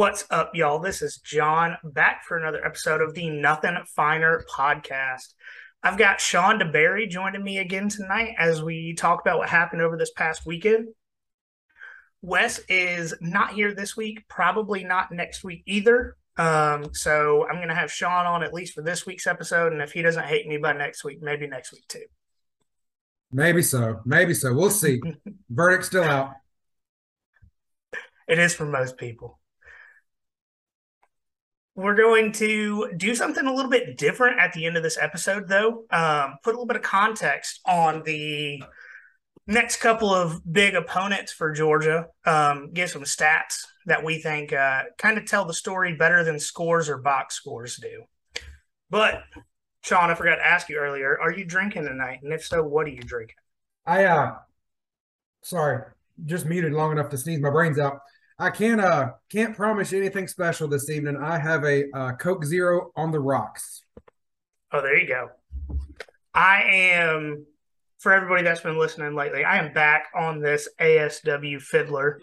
[0.00, 0.78] What's up, y'all?
[0.78, 5.34] This is John back for another episode of the Nothing Finer podcast.
[5.82, 9.98] I've got Sean DeBarry joining me again tonight as we talk about what happened over
[9.98, 10.88] this past weekend.
[12.22, 16.16] Wes is not here this week, probably not next week either.
[16.38, 19.74] Um, so I'm going to have Sean on at least for this week's episode.
[19.74, 22.06] And if he doesn't hate me by next week, maybe next week too.
[23.30, 24.00] Maybe so.
[24.06, 24.54] Maybe so.
[24.54, 25.02] We'll see.
[25.50, 26.36] Verdict still out.
[28.26, 29.39] It is for most people
[31.80, 35.48] we're going to do something a little bit different at the end of this episode,
[35.48, 35.84] though.
[35.90, 38.62] Um, put a little bit of context on the
[39.46, 42.06] next couple of big opponents for Georgia.
[42.26, 46.38] Um, give some stats that we think uh, kind of tell the story better than
[46.38, 48.04] scores or box scores do.
[48.90, 49.22] But
[49.82, 52.20] Sean, I forgot to ask you earlier: Are you drinking tonight?
[52.22, 53.36] And if so, what are you drinking?
[53.86, 54.34] I uh,
[55.42, 55.84] sorry,
[56.26, 58.00] just muted long enough to sneeze my brains out.
[58.40, 61.18] I can't uh can't promise anything special this evening.
[61.18, 63.82] I have a uh, Coke Zero on the rocks.
[64.72, 65.28] Oh, there you go.
[66.32, 67.44] I am
[67.98, 69.44] for everybody that's been listening lately.
[69.44, 72.18] I am back on this ASW Fiddler.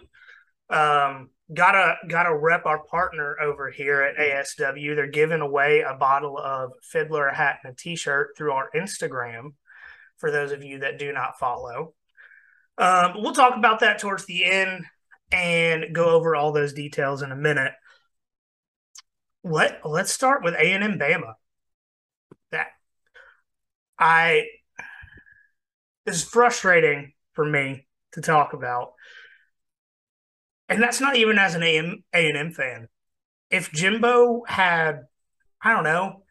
[0.72, 4.96] Um, gotta gotta rep our partner over here at ASW.
[4.96, 9.54] They're giving away a bottle of Fiddler hat and a T-shirt through our Instagram.
[10.18, 11.94] For those of you that do not follow,
[12.80, 14.84] um, we'll talk about that towards the end
[15.32, 17.74] and go over all those details in a minute.
[19.44, 21.34] Let let's start with A and M Bama.
[22.52, 22.68] That
[23.98, 24.46] I
[26.06, 28.94] is frustrating for me to talk about,
[30.70, 32.88] and that's not even as an A and M fan.
[33.50, 35.04] If Jimbo had,
[35.62, 36.24] I don't know,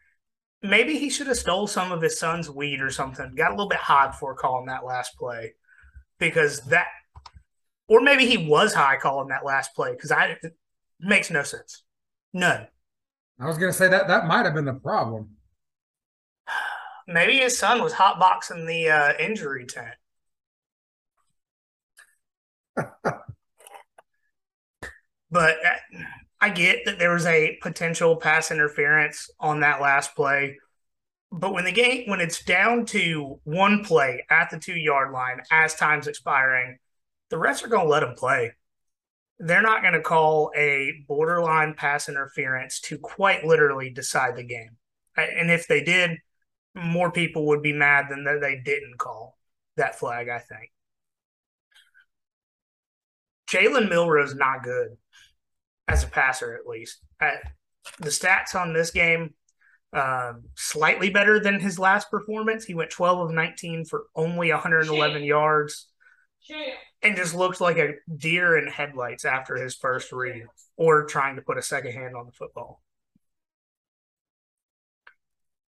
[0.63, 3.35] maybe he should have stole some of his son's weed or something.
[3.35, 5.55] Got a little bit hot before calling that last play
[6.19, 6.89] because that
[7.89, 10.57] or maybe he was high calling that last play because I it
[11.01, 11.83] makes no sense.
[12.33, 12.67] None.
[13.39, 15.37] I was going to say that that might have been the problem.
[17.09, 19.95] Maybe his son was hotboxing the uh, injury tent.
[25.31, 25.77] but uh,
[26.41, 30.59] I get that there was a potential pass interference on that last play.
[31.31, 35.41] But when the game, when it's down to one play at the two yard line
[35.51, 36.79] as time's expiring,
[37.31, 38.53] the refs are going to let them play.
[39.39, 44.77] They're not going to call a borderline pass interference to quite literally decide the game.
[45.17, 46.19] And if they did,
[46.75, 49.37] more people would be mad than that they didn't call
[49.77, 50.71] that flag, I think.
[53.49, 54.97] Jalen Milroe's not good
[55.89, 56.99] as a passer, at least.
[57.21, 59.35] the stats on this game
[59.93, 62.65] um, slightly better than his last performance.
[62.65, 65.89] He went 12 of 19 for only 111 yards
[67.03, 70.45] and just looked like a deer in headlights after his first read
[70.77, 72.83] or trying to put a second hand on the football.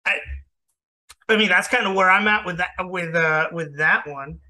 [0.04, 0.18] I,
[1.28, 4.40] I mean, that's kind of where I'm at with that with uh with that one.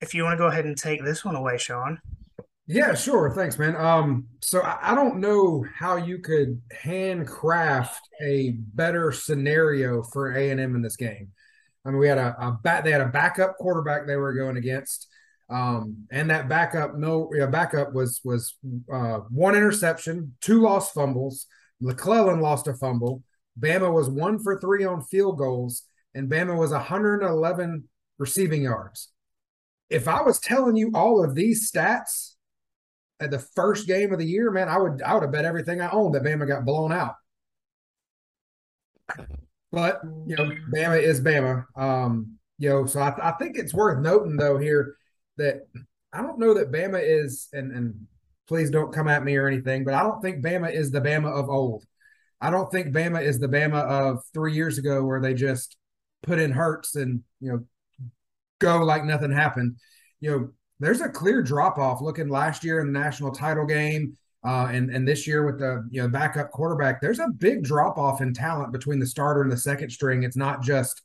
[0.00, 2.00] If you want to go ahead and take this one away, Sean.
[2.66, 3.30] Yeah, sure.
[3.30, 3.74] Thanks, man.
[3.76, 10.50] Um, so I, I don't know how you could handcraft a better scenario for A
[10.50, 11.28] and M in this game.
[11.84, 12.84] I mean, we had a, a bat.
[12.84, 15.07] They had a backup quarterback they were going against.
[15.50, 18.54] Um, and that backup, no, yeah, backup was was
[18.92, 21.46] uh, one interception, two lost fumbles.
[21.80, 23.22] McClellan lost a fumble.
[23.58, 27.88] Bama was one for three on field goals, and Bama was 111
[28.18, 29.10] receiving yards.
[29.88, 32.34] If I was telling you all of these stats
[33.20, 35.80] at the first game of the year, man, I would I would have bet everything
[35.80, 37.14] I owned that Bama got blown out.
[39.72, 41.64] But you know, Bama is Bama.
[41.74, 44.96] Um, you know, so I, I think it's worth noting though here
[45.38, 45.66] that
[46.12, 48.06] I don't know that Bama is, and and
[48.46, 51.30] please don't come at me or anything, but I don't think Bama is the Bama
[51.30, 51.84] of old.
[52.40, 55.76] I don't think Bama is the Bama of three years ago where they just
[56.22, 57.64] put in Hurts and you know
[58.58, 59.76] go like nothing happened.
[60.20, 60.48] You know,
[60.80, 64.16] there's a clear drop off looking last year in the national title game.
[64.44, 67.98] Uh, and and this year with the you know backup quarterback, there's a big drop
[67.98, 70.22] off in talent between the starter and the second string.
[70.22, 71.02] It's not just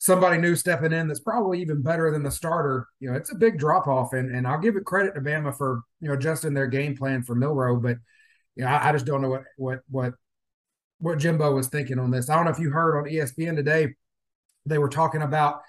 [0.00, 3.36] somebody new stepping in that's probably even better than the starter, you know, it's a
[3.36, 4.14] big drop off.
[4.14, 7.22] And and I'll give it credit to Bama for you know adjusting their game plan
[7.22, 7.98] for Milroe, but
[8.56, 10.14] you know, I, I just don't know what what what
[10.98, 12.28] what Jimbo was thinking on this.
[12.28, 13.94] I don't know if you heard on ESPN today,
[14.66, 15.60] they were talking about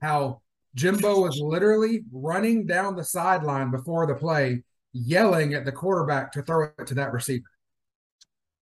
[0.00, 0.40] how
[0.74, 4.62] Jimbo was literally running down the sideline before the play,
[4.92, 7.50] yelling at the quarterback to throw it to that receiver.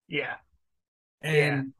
[0.08, 0.36] Yeah.
[1.22, 1.72] And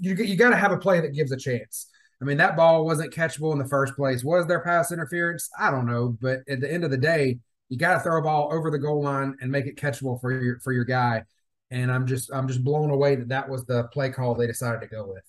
[0.00, 1.86] you you got to have a play that gives a chance.
[2.20, 4.22] I mean, that ball wasn't catchable in the first place.
[4.22, 5.48] Was there pass interference?
[5.58, 8.22] I don't know, but at the end of the day, you got to throw a
[8.22, 11.24] ball over the goal line and make it catchable for your for your guy.
[11.70, 14.80] And I'm just I'm just blown away that that was the play call they decided
[14.82, 15.22] to go with.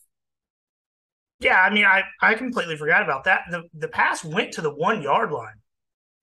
[1.39, 3.43] Yeah, I mean, I I completely forgot about that.
[3.49, 5.59] The the pass went to the one yard line,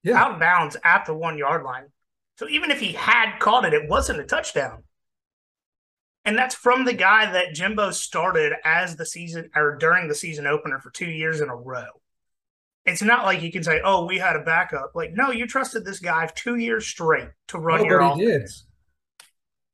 [0.02, 1.86] yeah, out of bounds at the one yard line.
[2.36, 4.84] So even if he had caught it, it wasn't a touchdown.
[6.28, 10.46] And that's from the guy that Jimbo started as the season or during the season
[10.46, 11.86] opener for two years in a row.
[12.84, 15.86] It's not like you can say, "Oh, we had a backup." Like, no, you trusted
[15.86, 18.66] this guy two years straight to run oh, your offense.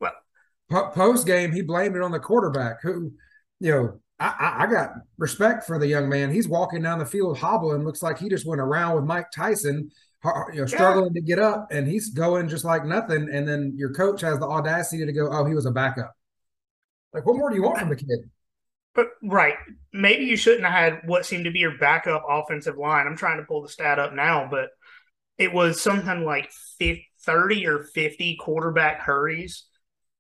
[0.01, 0.13] Did.
[0.71, 3.11] Well, post game, he blamed it on the quarterback, who,
[3.59, 6.33] you know, I, I, got respect for the young man.
[6.33, 9.91] He's walking down the field hobbling, looks like he just went around with Mike Tyson,
[10.53, 11.21] you know, struggling yeah.
[11.21, 13.29] to get up, and he's going just like nothing.
[13.33, 16.15] And then your coach has the audacity to go, "Oh, he was a backup."
[17.15, 18.29] Like, what more do you want from the kid?
[18.95, 19.55] But right,
[19.93, 23.07] maybe you shouldn't have had what seemed to be your backup offensive line.
[23.07, 24.71] I'm trying to pull the stat up now, but
[25.39, 29.65] it was something like 50, 30 or 50 quarterback hurries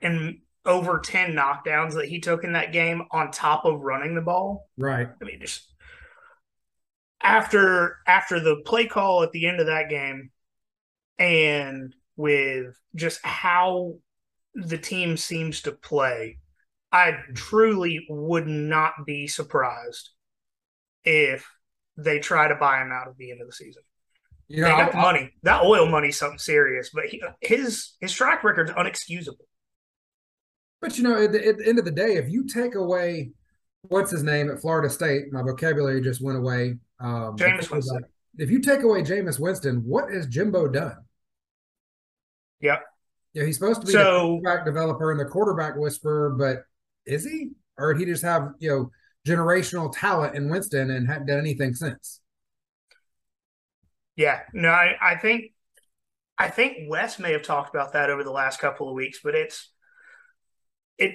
[0.00, 4.20] and over 10 knockdowns that he took in that game on top of running the
[4.20, 4.68] ball.
[4.76, 5.08] Right.
[5.20, 5.72] I mean, just
[7.22, 10.30] after after the play call at the end of that game
[11.18, 13.94] and with just how
[14.54, 16.38] the team seems to play,
[16.94, 20.10] I truly would not be surprised
[21.02, 21.44] if
[21.96, 23.82] they try to buy him out at the end of the season.
[24.46, 25.32] You know, they got the money.
[25.42, 29.42] That oil money's something serious, but he, his his track record's unexcusable.
[30.80, 33.32] But you know, at the, at the, end of the day, if you take away
[33.88, 36.76] what's his name at Florida State, my vocabulary just went away.
[37.00, 38.04] Um, Jameis Winston.
[38.38, 40.98] If you take away Jameis Winston, what has Jimbo done?
[42.60, 42.82] Yep.
[43.32, 46.64] Yeah, he's supposed to be so, the quarterback developer and the quarterback whisperer, but
[47.06, 47.50] is he?
[47.78, 48.90] Or did he just have, you know,
[49.26, 52.20] generational talent in Winston and hadn't done anything since?
[54.16, 55.52] Yeah, no, I, I think
[56.38, 59.34] I think Wes may have talked about that over the last couple of weeks, but
[59.34, 59.70] it's
[60.98, 61.14] it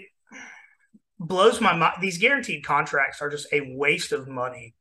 [1.19, 1.95] blows my mind.
[2.01, 4.75] These guaranteed contracts are just a waste of money.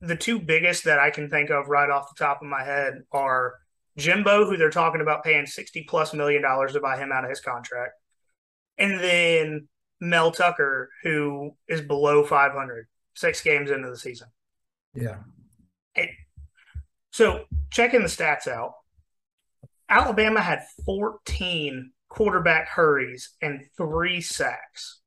[0.00, 3.02] The two biggest that I can think of right off the top of my head
[3.12, 3.54] are
[3.96, 7.30] Jimbo, who they're talking about paying 60 plus million dollars to buy him out of
[7.30, 7.92] his contract.
[8.76, 9.68] And then
[10.04, 14.28] Mel Tucker, who is below 500, six games into the season.
[14.94, 15.18] Yeah.
[15.94, 16.10] It,
[17.10, 18.74] so checking the stats out,
[19.88, 25.00] Alabama had 14 quarterback hurries and three sacks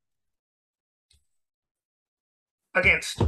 [2.74, 3.22] against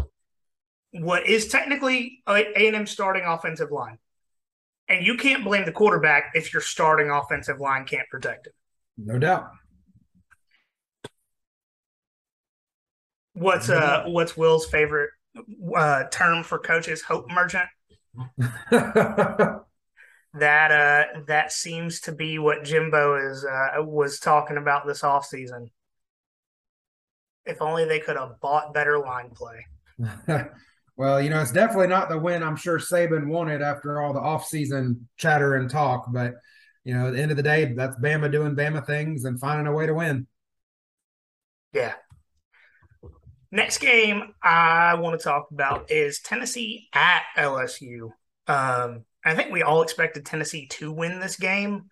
[0.93, 3.99] what is technically A&M starting offensive line.
[4.89, 8.53] And you can't blame the quarterback if your starting offensive line can't protect him.
[8.99, 9.51] No doubt.
[13.35, 15.11] What's uh what's Will's favorite
[15.77, 17.03] uh term for coaches?
[17.03, 17.69] Hope merchant.
[18.71, 19.63] that
[20.35, 25.69] uh that seems to be what Jimbo is uh was talking about this offseason.
[27.47, 29.67] If only they could have bought better line play.
[30.97, 34.21] well, you know, it's definitely not the win I'm sure Saban wanted after all the
[34.21, 36.35] offseason chatter and talk, but
[36.85, 39.67] you know, at the end of the day, that's Bama doing Bama things and finding
[39.67, 40.27] a way to win.
[41.73, 41.95] Yeah.
[43.53, 48.11] Next game I want to talk about is Tennessee at LSU.
[48.47, 51.91] Um, I think we all expected Tennessee to win this game,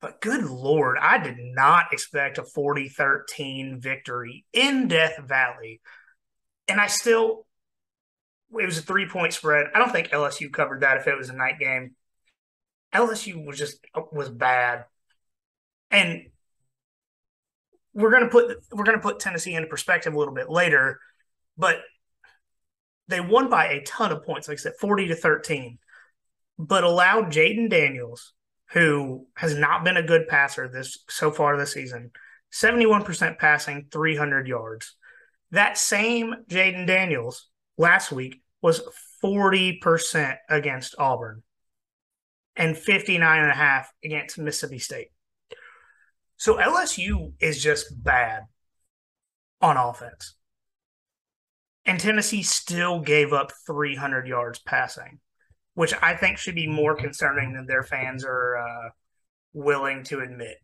[0.00, 5.80] but good Lord, I did not expect a 40 13 victory in Death Valley.
[6.68, 7.46] And I still,
[8.52, 9.68] it was a three point spread.
[9.74, 11.94] I don't think LSU covered that if it was a night game.
[12.94, 13.78] LSU was just,
[14.12, 14.84] was bad.
[15.90, 16.26] And
[17.96, 21.00] we're gonna put we're gonna put Tennessee into perspective a little bit later,
[21.56, 21.78] but
[23.08, 25.78] they won by a ton of points, like I said, forty to thirteen
[26.58, 28.32] but allowed Jayden Daniels,
[28.72, 32.10] who has not been a good passer this so far this season,
[32.52, 34.94] 71% passing, 300 yards.
[35.50, 38.82] That same Jayden Daniels last week was
[39.22, 41.42] 40% against Auburn
[42.56, 45.08] and 59.5 against Mississippi State.
[46.36, 48.44] So LSU is just bad
[49.60, 50.34] on offense.
[51.84, 55.20] And Tennessee still gave up 300 yards passing
[55.76, 58.88] which I think should be more concerning than their fans are uh,
[59.52, 60.56] willing to admit.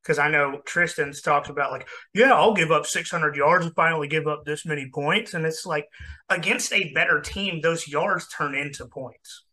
[0.00, 3.90] Because I know Tristan's talked about like, yeah, I'll give up 600 yards if I
[3.90, 5.86] only give up this many points, and it's like
[6.28, 9.44] against a better team, those yards turn into points.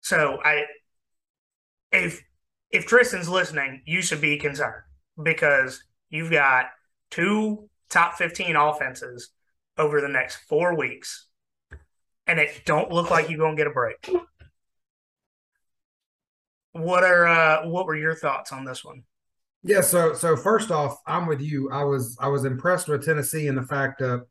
[0.00, 0.64] So I,
[1.92, 2.20] if
[2.70, 4.82] if Tristan's listening, you should be concerned
[5.22, 6.66] because you've got
[7.10, 9.30] two top 15 offenses
[9.76, 11.28] over the next four weeks
[12.28, 14.08] and it don't look like you're gonna get a break.
[16.72, 19.02] What are uh, what were your thoughts on this one?
[19.64, 21.70] Yeah, so so first off, I'm with you.
[21.72, 24.24] I was I was impressed with Tennessee and the fact that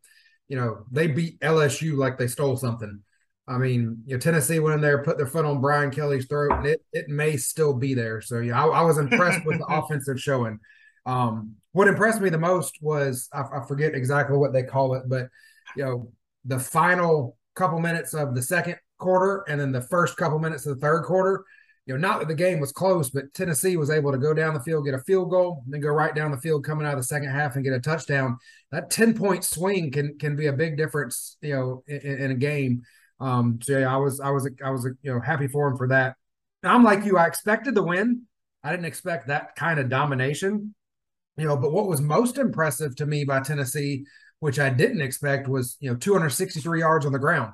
[0.47, 3.01] you know they beat LSU like they stole something.
[3.47, 6.51] I mean, you know, Tennessee went in there, put their foot on Brian Kelly's throat,
[6.51, 8.19] and it it may still be there.
[8.21, 10.59] So yeah, I, I was impressed with the offensive showing.
[11.05, 15.03] Um, what impressed me the most was I, I forget exactly what they call it,
[15.07, 15.29] but
[15.75, 16.11] you know,
[16.45, 20.75] the final couple minutes of the second quarter and then the first couple minutes of
[20.75, 21.43] the third quarter.
[21.85, 24.53] You know, not that the game was close, but Tennessee was able to go down
[24.53, 26.99] the field, get a field goal, then go right down the field coming out of
[26.99, 28.37] the second half and get a touchdown.
[28.71, 32.35] That 10 point swing can can be a big difference, you know, in, in a
[32.35, 32.81] game.
[33.19, 35.87] Um, so yeah, I was I was I was you know happy for him for
[35.89, 36.15] that.
[36.63, 38.23] I'm like you, I expected the win.
[38.63, 40.75] I didn't expect that kind of domination.
[41.37, 44.05] You know, but what was most impressive to me by Tennessee,
[44.39, 47.53] which I didn't expect, was you know 263 yards on the ground.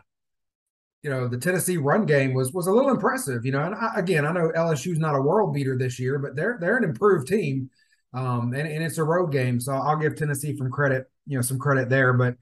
[1.02, 3.46] You know, the Tennessee run game was was a little impressive.
[3.46, 6.36] You know, and I, again, I know LSU's not a world beater this year, but
[6.36, 7.70] they're they're an improved team,
[8.14, 11.42] um, and, and it's a road game, so I'll give Tennessee from credit, you know,
[11.42, 12.14] some credit there.
[12.14, 12.36] But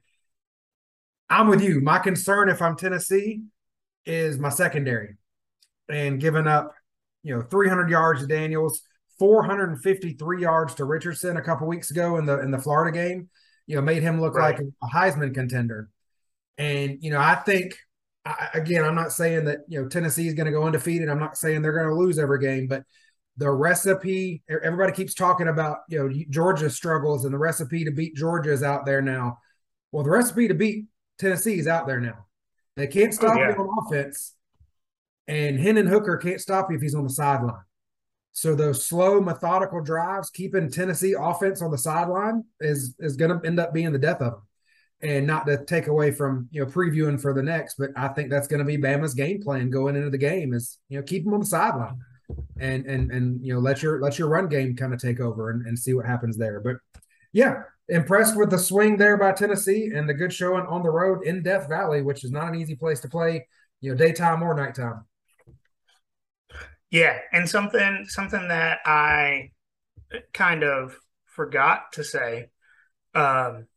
[1.31, 1.79] I'm with you.
[1.79, 3.41] My concern if I'm Tennessee
[4.05, 5.15] is my secondary
[5.89, 6.73] and giving up,
[7.23, 8.81] you know, 300 yards to Daniels,
[9.17, 13.29] 453 yards to Richardson a couple weeks ago in the in the Florida game.
[13.65, 14.59] You know, made him look right.
[14.59, 15.89] like a Heisman contender.
[16.57, 17.77] And you know, I think
[18.25, 21.07] I, again, I'm not saying that you know Tennessee is going to go undefeated.
[21.07, 22.83] I'm not saying they're going to lose every game, but
[23.37, 28.15] the recipe everybody keeps talking about you know Georgia's struggles and the recipe to beat
[28.17, 29.37] Georgia is out there now.
[29.93, 30.87] Well, the recipe to beat
[31.21, 32.25] Tennessee is out there now.
[32.75, 33.49] They can't stop oh, yeah.
[33.49, 34.33] you on offense,
[35.27, 37.63] and Hendon Hooker can't stop you if he's on the sideline.
[38.31, 43.45] So those slow, methodical drives, keeping Tennessee offense on the sideline is is going to
[43.45, 44.41] end up being the death of them.
[45.03, 48.29] And not to take away from you know previewing for the next, but I think
[48.29, 51.23] that's going to be Bama's game plan going into the game is you know keep
[51.23, 51.99] them on the sideline
[52.59, 55.49] and and and you know let your let your run game kind of take over
[55.49, 56.59] and, and see what happens there.
[56.59, 56.77] But
[57.33, 61.23] yeah, impressed with the swing there by Tennessee and the good showing on the road
[61.25, 63.45] in Death Valley, which is not an easy place to play,
[63.81, 65.05] you know, daytime or nighttime.
[66.89, 69.51] Yeah, and something something that I
[70.33, 72.49] kind of forgot to say
[73.13, 73.67] um,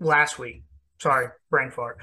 [0.00, 0.64] last week.
[1.00, 1.98] Sorry, brain fart.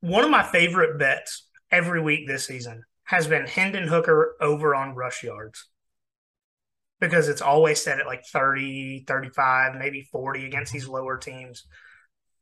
[0.00, 4.94] One of my favorite bets every week this season has been Hendon Hooker over on
[4.94, 5.69] rush yards
[7.00, 11.66] because it's always set at like 30, 35, maybe 40 against these lower teams.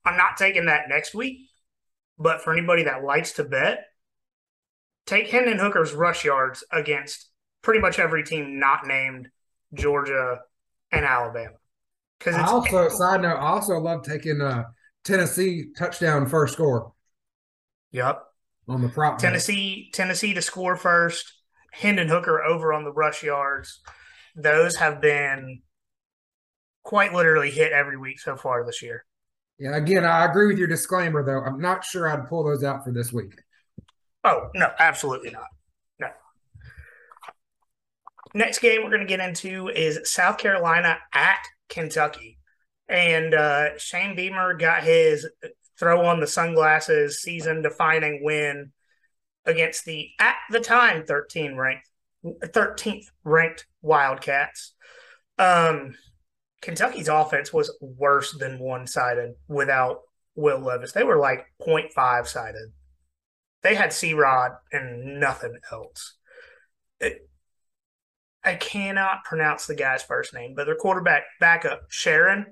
[0.04, 1.48] I'm not taking that next week,
[2.18, 3.84] but for anybody that likes to bet,
[5.06, 7.30] take Hendon Hooker's rush yards against
[7.62, 9.28] pretty much every team not named
[9.74, 10.40] Georgia
[10.90, 11.54] and Alabama.
[12.18, 14.64] Because I also side note, I also love taking uh
[15.04, 16.92] Tennessee touchdown first score.
[17.92, 18.24] Yep.
[18.68, 19.18] On the prop.
[19.18, 21.32] Tennessee, Tennessee to score first.
[21.72, 23.80] Hendon Hooker over on the rush yards
[24.38, 25.62] those have been
[26.84, 29.04] quite literally hit every week so far this year.
[29.58, 31.42] Yeah, again, I agree with your disclaimer though.
[31.42, 33.34] I'm not sure I'd pull those out for this week.
[34.24, 35.48] Oh, no, absolutely not.
[35.98, 36.08] No.
[38.34, 42.38] Next game we're going to get into is South Carolina at Kentucky.
[42.88, 45.26] And uh, Shane Beamer got his
[45.78, 48.72] throw on the sunglasses season defining win
[49.44, 51.88] against the at the time 13 ranked
[52.24, 54.74] 13th ranked Wildcats.
[55.38, 55.94] Um,
[56.60, 60.00] Kentucky's offense was worse than one sided without
[60.34, 60.92] Will Levis.
[60.92, 62.72] They were like 0.5 sided.
[63.62, 66.16] They had C Rod and nothing else.
[67.00, 67.28] It,
[68.44, 72.44] I cannot pronounce the guy's first name, but their quarterback backup, Sheron,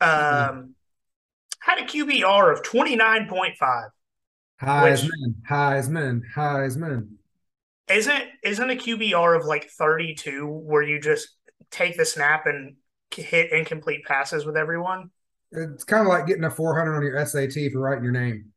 [0.00, 0.66] um, mm-hmm.
[1.60, 3.88] had a QBR of 29.5.
[4.62, 7.08] Heisman, Heisman, Heisman
[7.88, 11.28] isn't isn't a QBR of like 32 where you just
[11.70, 12.76] take the snap and
[13.10, 15.10] hit incomplete passes with everyone?
[15.52, 18.52] It's kind of like getting a 400 on your SAT for writing your name.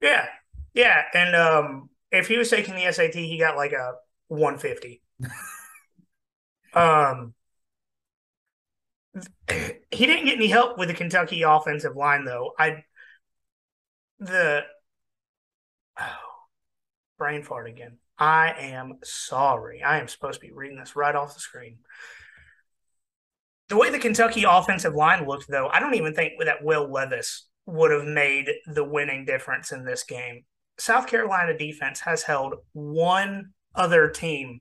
[0.00, 0.26] Yeah.
[0.74, 3.92] Yeah, and um if he was taking the SAT, he got like a
[4.28, 5.02] 150.
[6.74, 7.34] um
[9.90, 12.52] he didn't get any help with the Kentucky offensive line though.
[12.58, 12.84] I
[14.20, 14.62] the
[15.98, 16.04] oh,
[17.18, 17.98] brain fart again.
[18.18, 19.82] I am sorry.
[19.82, 21.78] I am supposed to be reading this right off the screen.
[23.68, 27.46] The way the Kentucky offensive line looked, though, I don't even think that Will Levis
[27.66, 30.44] would have made the winning difference in this game.
[30.78, 34.60] South Carolina defense has held one other team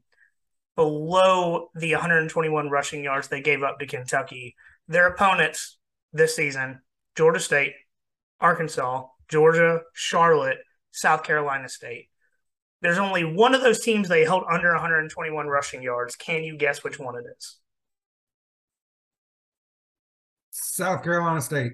[0.75, 4.55] below the 121 rushing yards they gave up to Kentucky.
[4.87, 5.77] Their opponents
[6.13, 6.81] this season
[7.15, 7.73] Georgia State,
[8.39, 10.59] Arkansas, Georgia, Charlotte,
[10.91, 12.09] South Carolina State
[12.81, 16.15] There's only one of those teams they held under 121 rushing yards.
[16.15, 17.57] Can you guess which one it is?
[20.51, 21.73] South Carolina State.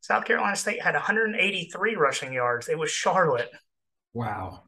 [0.00, 2.68] South Carolina State had 183 rushing yards.
[2.68, 3.50] It was Charlotte.
[4.12, 4.64] Wow.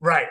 [0.00, 0.28] Right.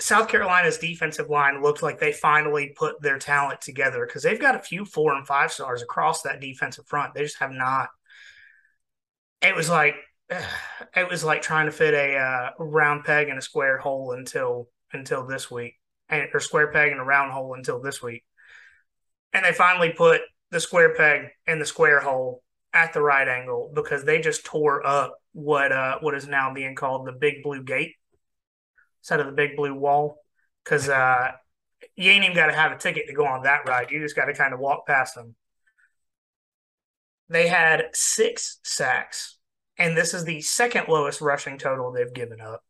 [0.00, 4.56] South Carolina's defensive line looked like they finally put their talent together because they've got
[4.56, 7.14] a few four and five stars across that defensive front.
[7.14, 7.88] They just have not.
[9.42, 9.94] It was like
[10.96, 14.68] it was like trying to fit a uh, round peg in a square hole until
[14.92, 15.74] until this week,
[16.08, 18.24] and or square peg in a round hole until this week,
[19.32, 20.20] and they finally put
[20.50, 22.42] the square peg in the square hole
[22.72, 26.74] at the right angle because they just tore up what uh, what is now being
[26.74, 27.94] called the Big Blue Gate
[29.00, 30.18] instead of the big blue wall
[30.62, 31.32] because uh,
[31.96, 33.90] you ain't even got to have a ticket to go on that ride.
[33.90, 35.34] You just got to kind of walk past them.
[37.30, 39.37] They had six sacks,
[39.78, 42.62] and this is the second lowest rushing total they've given up.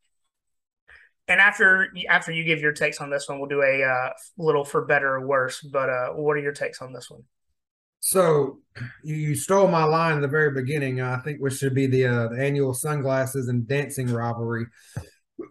[1.27, 4.65] And after after you give your takes on this one, we'll do a uh, little
[4.65, 5.61] for better or worse.
[5.61, 7.23] But uh, what are your takes on this one?
[8.00, 8.61] So
[9.03, 11.00] you stole my line in the very beginning.
[11.00, 14.67] I think which should be the, uh, the annual sunglasses and dancing rivalry.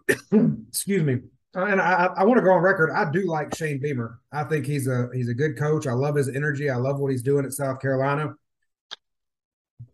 [0.68, 1.18] excuse me.
[1.54, 2.90] And I, I want to go on record.
[2.90, 4.20] I do like Shane Beamer.
[4.32, 5.86] I think he's a he's a good coach.
[5.86, 6.70] I love his energy.
[6.70, 8.34] I love what he's doing at South Carolina.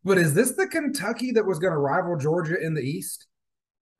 [0.05, 3.27] But is this the Kentucky that was going to rival Georgia in the East?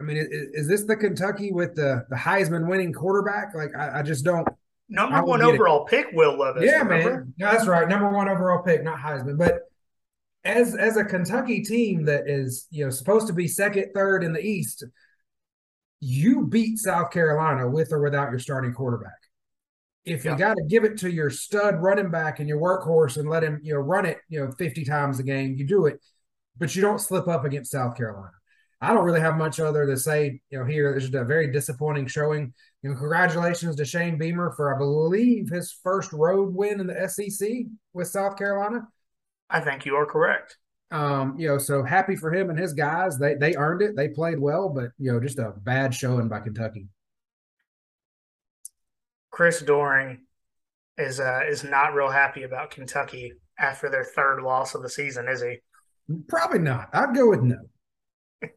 [0.01, 3.55] I mean, is, is, this the Kentucky with the the Heisman winning quarterback?
[3.55, 4.47] Like, I, I just don't.
[4.89, 5.91] Number one overall it.
[5.91, 6.65] pick, Will Levis.
[6.65, 7.11] Yeah, remember?
[7.11, 7.35] man.
[7.39, 7.89] Yeah, that's right.
[7.89, 9.39] Number one overall pick, not Heisman.
[9.39, 9.61] But
[10.45, 14.33] as as a Kentucky team that is you know supposed to be second, third in
[14.33, 14.85] the East,
[16.01, 19.13] you beat South Carolina with or without your starting quarterback.
[20.05, 20.33] If yeah.
[20.33, 23.43] you got to give it to your stud running back and your workhorse and let
[23.43, 26.01] him, you know, run it, you know, 50 times a game, you do it,
[26.59, 28.33] but you don't slip up against South Carolina.
[28.81, 30.93] I don't really have much other to say, you know, here.
[30.95, 32.53] This is a very disappointing showing.
[32.83, 37.09] You know, congratulations to Shane Beamer for, I believe, his first road win in the
[37.09, 37.49] SEC
[37.95, 38.87] with South Carolina.
[39.49, 40.59] I think you are correct.
[40.91, 43.19] Um, you know, so happy for him and his guys.
[43.19, 43.97] They they earned it.
[43.97, 46.89] They played well, but you know, just a bad showing by Kentucky.
[49.35, 50.21] Chris Doering
[50.97, 55.27] is uh is not real happy about Kentucky after their third loss of the season,
[55.27, 55.57] is he?
[56.29, 56.89] Probably not.
[56.93, 57.57] I'd go with no.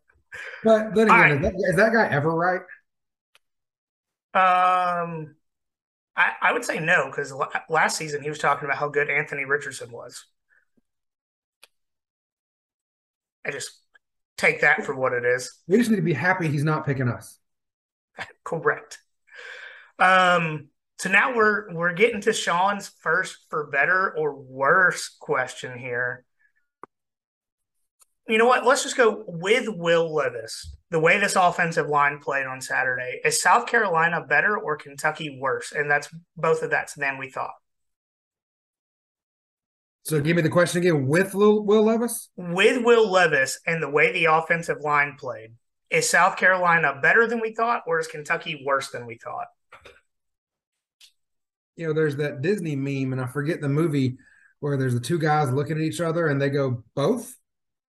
[0.63, 1.31] but then again, right.
[1.31, 2.61] is, that, is that guy ever right?
[4.35, 5.35] Um,
[6.15, 7.33] I, I would say no because
[7.69, 10.25] last season he was talking about how good Anthony Richardson was.
[13.43, 13.71] I just
[14.37, 15.57] take that for what it is.
[15.67, 17.39] We just need to be happy he's not picking us.
[18.43, 18.99] Correct.
[19.99, 26.25] Um, so now we're we're getting to Sean's first for better or worse question here.
[28.27, 28.65] You know what?
[28.65, 30.75] Let's just go with Will Levis.
[30.89, 35.71] The way this offensive line played on Saturday, is South Carolina better or Kentucky worse?
[35.71, 37.53] And that's both of that's than we thought.
[40.03, 42.29] So give me the question again with Will, Will Levis?
[42.37, 45.51] With Will Levis and the way the offensive line played,
[45.89, 49.47] is South Carolina better than we thought or is Kentucky worse than we thought?
[51.77, 54.17] You know, there's that Disney meme, and I forget the movie
[54.59, 57.35] where there's the two guys looking at each other and they go, both?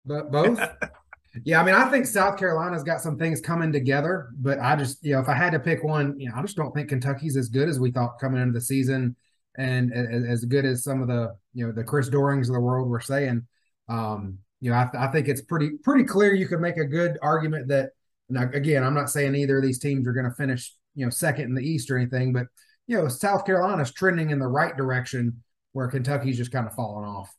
[0.05, 0.61] But both?
[1.44, 5.03] yeah, I mean, I think South Carolina's got some things coming together, but I just,
[5.03, 7.37] you know, if I had to pick one, you know, I just don't think Kentucky's
[7.37, 9.16] as good as we thought coming into the season
[9.57, 12.88] and as good as some of the you know the Chris Doerings of the world
[12.88, 13.46] were saying,
[13.88, 16.85] um, you know, I, th- I, think it's pretty pretty clear you could make a
[16.85, 17.90] good argument that.
[18.31, 21.11] Now, again, I'm not saying either of these teams are going to finish you know
[21.11, 22.46] second in the East or anything, but
[22.88, 27.09] you know South Carolina's trending in the right direction where Kentucky's just kind of falling
[27.09, 27.33] off.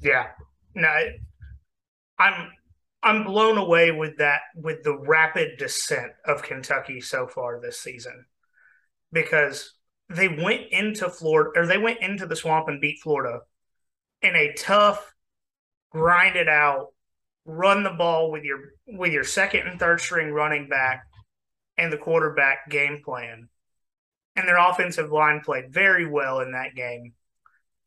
[0.00, 0.26] Yeah,
[0.74, 0.94] no,
[2.18, 2.50] I'm
[3.02, 8.26] I'm blown away with that with the rapid descent of Kentucky so far this season
[9.12, 9.74] because
[10.10, 13.40] they went into Florida or they went into the swamp and beat Florida
[14.22, 15.14] in a tough,
[15.90, 16.88] grind it out,
[17.44, 21.04] run the ball with your with your second and third string running back
[21.78, 23.48] and the quarterback game plan.
[24.40, 27.12] And their offensive line played very well in that game.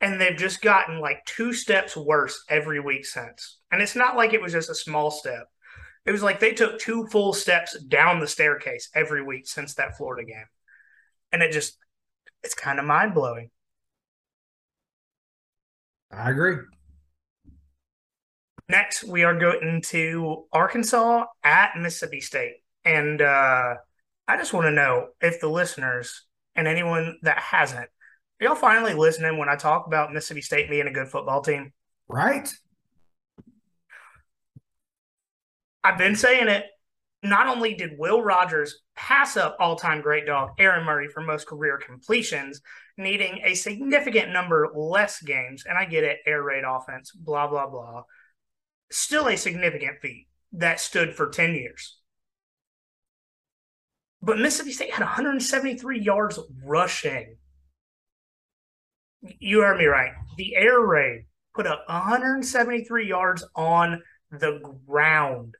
[0.01, 3.57] And they've just gotten like two steps worse every week since.
[3.71, 5.47] And it's not like it was just a small step.
[6.05, 9.97] It was like they took two full steps down the staircase every week since that
[9.97, 10.45] Florida game.
[11.31, 11.75] And it just
[12.43, 13.49] it's kind of mind blowing.
[16.11, 16.57] I agree.
[18.69, 22.57] Next, we are going to Arkansas at Mississippi State.
[22.85, 23.73] And uh,
[24.27, 27.89] I just want to know if the listeners and anyone that hasn't,
[28.41, 31.71] are y'all finally listening when I talk about Mississippi State being a good football team?
[32.07, 32.51] Right.
[35.83, 36.65] I've been saying it.
[37.23, 41.47] not only did Will Rogers pass up all time great dog Aaron Murray for most
[41.47, 42.61] career completions,
[42.97, 47.67] needing a significant number less games, and I get it, air raid offense, blah, blah,
[47.67, 48.03] blah,
[48.91, 51.97] still a significant feat that stood for 10 years.
[54.23, 57.35] But Mississippi State had 173 yards rushing.
[59.21, 60.13] You heard me right.
[60.37, 65.55] The air raid put up 173 yards on the ground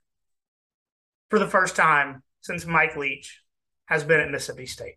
[1.28, 3.42] for the first time since Mike Leach
[3.84, 4.96] has been at Mississippi State.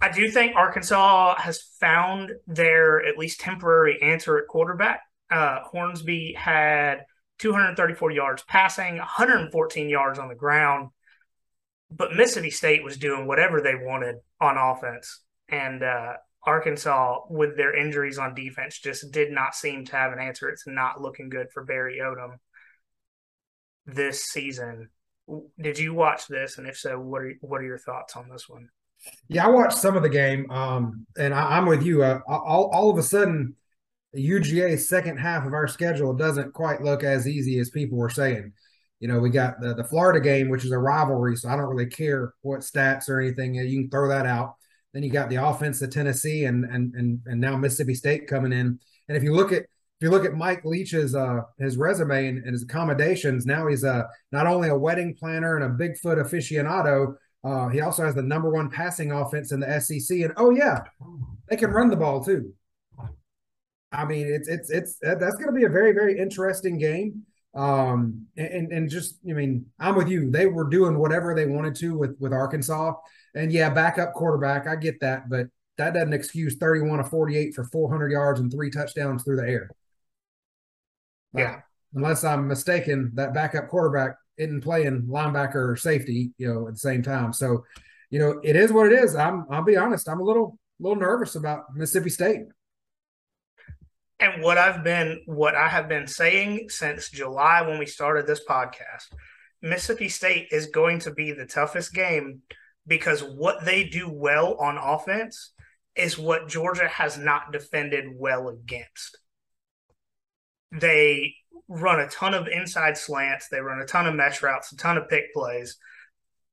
[0.00, 5.02] I do think Arkansas has found their at least temporary answer at quarterback.
[5.30, 7.04] Uh, Hornsby had
[7.38, 10.90] 234 yards passing, 114 yards on the ground.
[11.90, 15.22] But Mississippi State was doing whatever they wanted on offense.
[15.48, 20.18] And uh, Arkansas, with their injuries on defense, just did not seem to have an
[20.18, 20.48] answer.
[20.48, 22.36] It's not looking good for Barry Odom
[23.86, 24.90] this season.
[25.60, 26.58] Did you watch this?
[26.58, 28.68] And if so, what are what are your thoughts on this one?
[29.28, 32.02] Yeah, I watched some of the game, um, and I, am with you.
[32.02, 33.54] Uh, all, all of a sudden,
[34.16, 38.52] UGA second half of our schedule doesn't quite look as easy as people were saying.
[39.00, 41.68] You know, we got the the Florida game, which is a rivalry, so I don't
[41.68, 43.54] really care what stats or anything.
[43.54, 44.56] You can throw that out.
[44.92, 48.52] Then you got the offense of Tennessee and and and and now Mississippi State coming
[48.52, 48.78] in.
[49.08, 49.62] And if you look at
[50.00, 53.82] if you look at Mike Leach's uh, his resume and, and, his accommodations, now he's
[53.82, 57.14] a not only a wedding planner and a Bigfoot aficionado.
[57.44, 60.80] Uh, he also has the number one passing offense in the SEC, and oh yeah,
[61.48, 62.52] they can run the ball too.
[63.90, 67.22] I mean, it's it's it's that's going to be a very very interesting game.
[67.54, 70.30] Um, and and just I mean, I'm with you.
[70.30, 72.94] They were doing whatever they wanted to with with Arkansas,
[73.34, 74.66] and yeah, backup quarterback.
[74.66, 75.46] I get that, but
[75.78, 79.70] that doesn't excuse 31 of 48 for 400 yards and three touchdowns through the air.
[81.34, 81.42] Yeah.
[81.42, 81.60] Uh,
[81.94, 86.80] unless I'm mistaken, that backup quarterback isn't playing linebacker or safety, you know, at the
[86.80, 87.32] same time.
[87.32, 87.64] So,
[88.10, 89.14] you know, it is what it is.
[89.14, 92.42] I'm I'll be honest, I'm a little little nervous about Mississippi State.
[94.20, 98.44] And what I've been what I have been saying since July when we started this
[98.48, 99.12] podcast,
[99.62, 102.42] Mississippi State is going to be the toughest game
[102.86, 105.52] because what they do well on offense
[105.94, 109.18] is what Georgia has not defended well against
[110.72, 111.34] they
[111.68, 114.96] run a ton of inside slants, they run a ton of mesh routes, a ton
[114.96, 115.76] of pick plays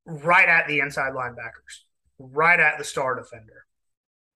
[0.05, 1.83] right at the inside linebackers,
[2.19, 3.64] right at the star defender.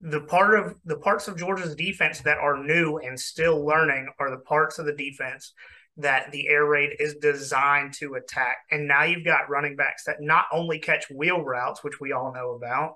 [0.02, 4.30] The part of the parts of Georgia's defense that are new and still learning are
[4.30, 5.54] the parts of the defense
[5.98, 8.58] that the air raid is designed to attack.
[8.72, 12.34] And now you've got running backs that not only catch wheel routes, which we all
[12.34, 12.96] know about,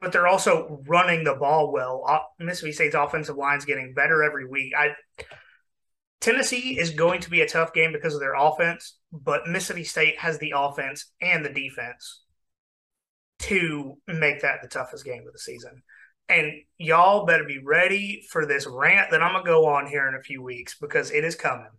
[0.00, 2.26] but they're also running the ball well.
[2.38, 4.72] Mississippi State's offensive line is getting better every week.
[4.76, 4.94] I
[6.20, 10.18] Tennessee is going to be a tough game because of their offense, but Mississippi State
[10.18, 12.22] has the offense and the defense
[13.42, 15.82] to make that the toughest game of the season.
[16.28, 20.14] And y'all better be ready for this rant that I'm gonna go on here in
[20.14, 21.70] a few weeks because it is coming.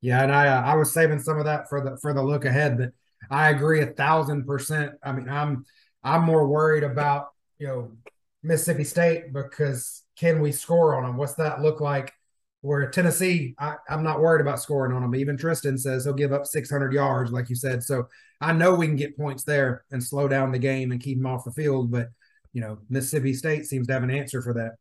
[0.00, 2.44] Yeah, and I uh, I was saving some of that for the for the look
[2.44, 2.92] ahead, but
[3.30, 4.92] I agree a thousand percent.
[5.02, 5.64] I mean, I'm
[6.02, 7.92] I'm more worried about you know
[8.42, 11.16] Mississippi State because can we score on them?
[11.16, 12.12] What's that look like?
[12.64, 15.14] Where Tennessee, I, am not worried about scoring on them.
[15.14, 17.82] Even Tristan says he'll give up 600 yards, like you said.
[17.82, 18.08] So
[18.40, 21.26] I know we can get points there and slow down the game and keep them
[21.26, 21.90] off the field.
[21.90, 22.08] But
[22.54, 24.76] you know, Mississippi State seems to have an answer for that.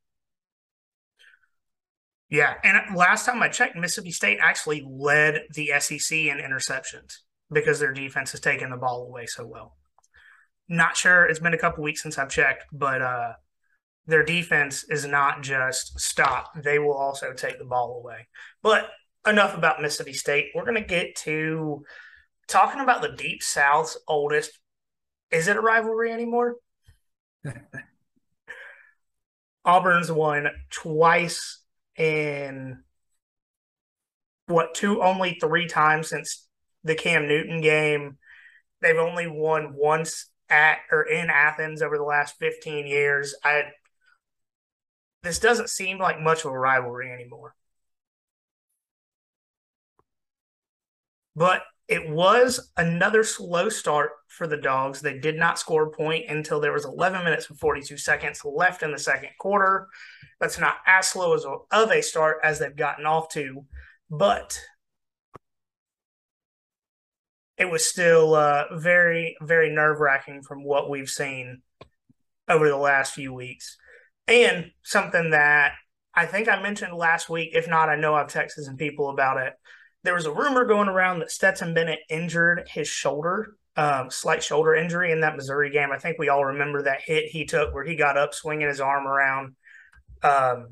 [2.30, 7.18] Yeah, and last time I checked, Mississippi State actually led the SEC in interceptions
[7.52, 9.76] because their defense has taken the ball away so well.
[10.70, 11.26] Not sure.
[11.26, 13.34] It's been a couple weeks since I've checked, but uh,
[14.06, 18.28] their defense is not just stop, they will also take the ball away.
[18.62, 18.90] But
[19.26, 20.52] enough about Mississippi State.
[20.54, 21.84] We're going to get to
[22.48, 24.60] talking about the Deep South's oldest.
[25.32, 26.56] Is it a rivalry anymore?
[29.66, 31.62] Auburn's won twice
[31.98, 32.84] in
[34.48, 36.48] what two only three times since
[36.84, 38.18] the Cam Newton game.
[38.82, 43.34] They've only won once at or in Athens over the last 15 years.
[43.44, 43.64] I
[45.24, 47.56] this doesn't seem like much of a rivalry anymore.
[51.36, 55.02] But it was another slow start for the Dogs.
[55.02, 58.84] They did not score a point until there was 11 minutes and 42 seconds left
[58.84, 59.88] in the second quarter.
[60.40, 63.66] That's not as slow as of a start as they've gotten off to,
[64.10, 64.60] but
[67.58, 71.62] it was still uh, very, very nerve wracking from what we've seen
[72.48, 73.78] over the last few weeks.
[74.28, 75.74] And something that
[76.14, 79.38] I think I mentioned last week, if not, I know I've texted some people about
[79.38, 79.54] it.
[80.04, 84.76] there was a rumor going around that Stetson Bennett injured his shoulder, um, slight shoulder
[84.76, 85.92] injury in that Missouri game.
[85.92, 88.82] I think we all remember that hit he took where he got up swinging his
[88.82, 89.56] arm around,
[90.22, 90.70] um,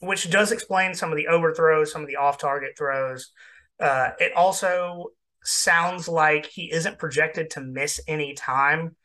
[0.00, 3.32] which does explain some of the overthrows, some of the off target throws.
[3.80, 5.08] Uh, it also
[5.44, 8.96] sounds like he isn't projected to miss any time.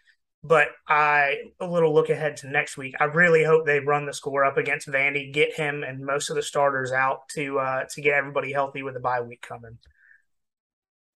[0.43, 2.95] But I a little look ahead to next week.
[2.99, 6.35] I really hope they run the score up against Vandy, get him and most of
[6.35, 9.77] the starters out to uh, to get everybody healthy with the bye week coming.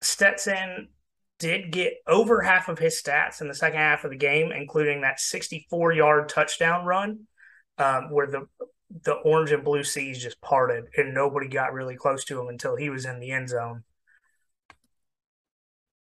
[0.02, 0.90] Stetson
[1.40, 5.02] did get over half of his stats in the second half of the game, including
[5.02, 7.28] that 64 yard touchdown run,
[7.78, 8.48] um, where the
[9.04, 12.76] the orange and blue seas just parted and nobody got really close to him until
[12.76, 13.84] he was in the end zone.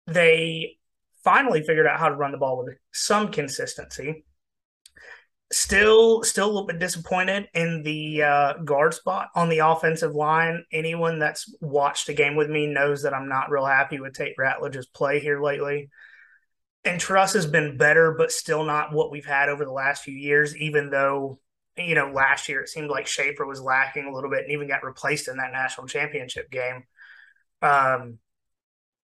[0.08, 0.78] They
[1.23, 4.25] finally figured out how to run the ball with some consistency.
[5.51, 10.65] Still, still a little bit disappointed in the uh, guard spot on the offensive line.
[10.71, 14.36] Anyone that's watched a game with me knows that I'm not real happy with Tate
[14.38, 15.89] Ratledge's play here lately.
[16.86, 20.15] And Truss has been better, but still not what we've had over the last few
[20.15, 20.57] years.
[20.57, 21.39] Even though,
[21.77, 24.67] you know, last year it seemed like Shaffer was lacking a little bit and even
[24.67, 26.83] got replaced in that national championship game.
[27.62, 28.17] Um,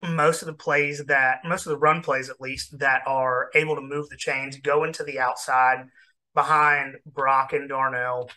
[0.04, 3.74] most of the plays that most of the run plays at least that are able
[3.74, 5.86] to move the chains go into the outside
[6.34, 8.30] behind Brock and Darnell.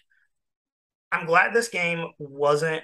[1.11, 2.83] I'm glad this game wasn't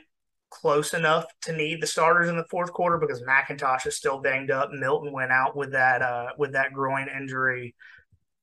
[0.50, 4.52] close enough to need the starters in the fourth quarter because McIntosh is still banged
[4.52, 4.70] up.
[4.72, 7.76] Milton went out with that uh, with that groin injury,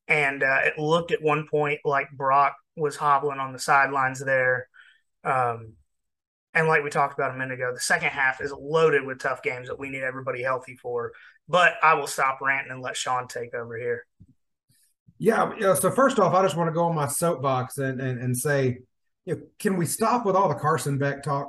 [0.07, 4.67] and uh, it looked at one point like Brock was hobbling on the sidelines there.
[5.23, 5.73] Um,
[6.53, 9.41] and like we talked about a minute ago, the second half is loaded with tough
[9.41, 11.13] games that we need everybody healthy for.
[11.47, 14.05] But I will stop ranting and let Sean take over here.
[15.17, 15.53] Yeah.
[15.59, 18.37] yeah so first off, I just want to go on my soapbox and and, and
[18.37, 18.79] say,
[19.25, 21.47] you know, can we stop with all the Carson Beck talk?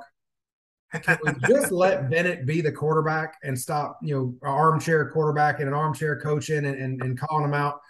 [0.93, 5.69] Can we just let Bennett be the quarterback and stop, you know, armchair quarterback and
[5.69, 7.81] an armchair coaching and, and, and calling him out?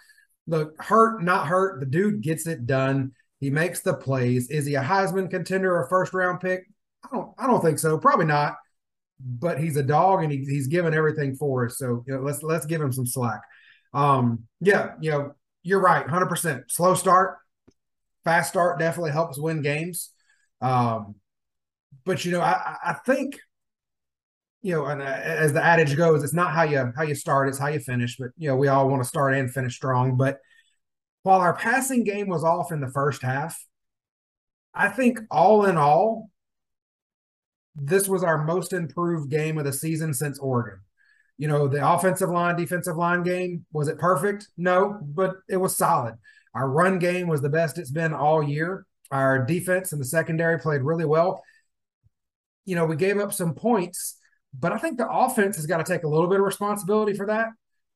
[0.47, 1.79] Look, hurt, not hurt.
[1.79, 3.11] The dude gets it done.
[3.39, 4.49] He makes the plays.
[4.49, 6.65] Is he a Heisman contender or first round pick?
[7.03, 7.97] I don't I don't think so.
[7.97, 8.55] Probably not.
[9.19, 11.77] But he's a dog and he, he's given everything for us.
[11.77, 13.41] So you know, let's let's give him some slack.
[13.93, 16.63] Um, yeah, you know, you're right, hundred percent.
[16.69, 17.37] Slow start,
[18.23, 20.11] fast start definitely helps win games.
[20.61, 21.15] Um,
[22.05, 23.39] but you know, I, I think
[24.61, 27.49] you know, and uh, as the adage goes, it's not how you how you start,
[27.49, 28.17] it's how you finish.
[28.17, 30.17] But you know, we all want to start and finish strong.
[30.17, 30.39] But
[31.23, 33.61] while our passing game was off in the first half,
[34.73, 36.29] I think all in all,
[37.75, 40.79] this was our most improved game of the season since Oregon.
[41.37, 44.47] You know, the offensive line, defensive line game, was it perfect?
[44.57, 46.15] No, but it was solid.
[46.53, 48.85] Our run game was the best it's been all year.
[49.11, 51.43] Our defense and the secondary played really well.
[52.65, 54.17] You know, we gave up some points,
[54.57, 57.25] but I think the offense has got to take a little bit of responsibility for
[57.25, 57.49] that.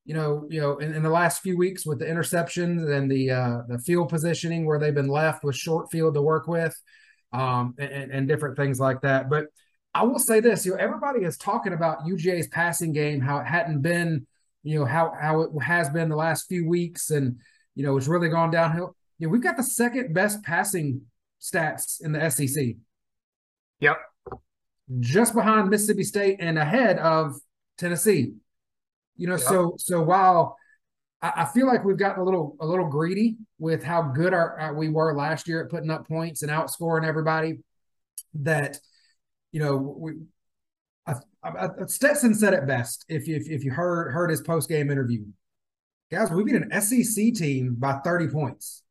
[0.05, 3.31] You know, you know, in, in the last few weeks with the interceptions and the
[3.31, 6.75] uh, the field positioning where they've been left with short field to work with,
[7.33, 9.29] um, and, and different things like that.
[9.29, 9.47] But
[9.97, 13.47] I will say this, you know, everybody is talking about UGA's passing game, how it
[13.47, 14.27] hadn't been,
[14.61, 17.37] you know, how how it has been the last few weeks, and
[17.73, 18.95] you know, it's really gone downhill.
[19.17, 21.01] You know, we've got the second best passing
[21.41, 22.75] stats in the SEC.
[23.79, 23.97] Yep.
[24.99, 27.35] Just behind Mississippi State and ahead of
[27.79, 28.33] Tennessee.
[29.15, 29.47] You know, yep.
[29.47, 30.57] so so while
[31.23, 34.59] I, I, feel like we've gotten a little a little greedy with how good our,
[34.59, 37.61] our we were last year at putting up points and outscoring everybody,
[38.35, 38.77] that
[39.51, 40.13] you know, we,
[41.05, 43.05] I, I, Stetson said it best.
[43.07, 45.25] If you if, if you heard heard his post game interview,
[46.11, 48.83] guys, we beat an SEC team by thirty points.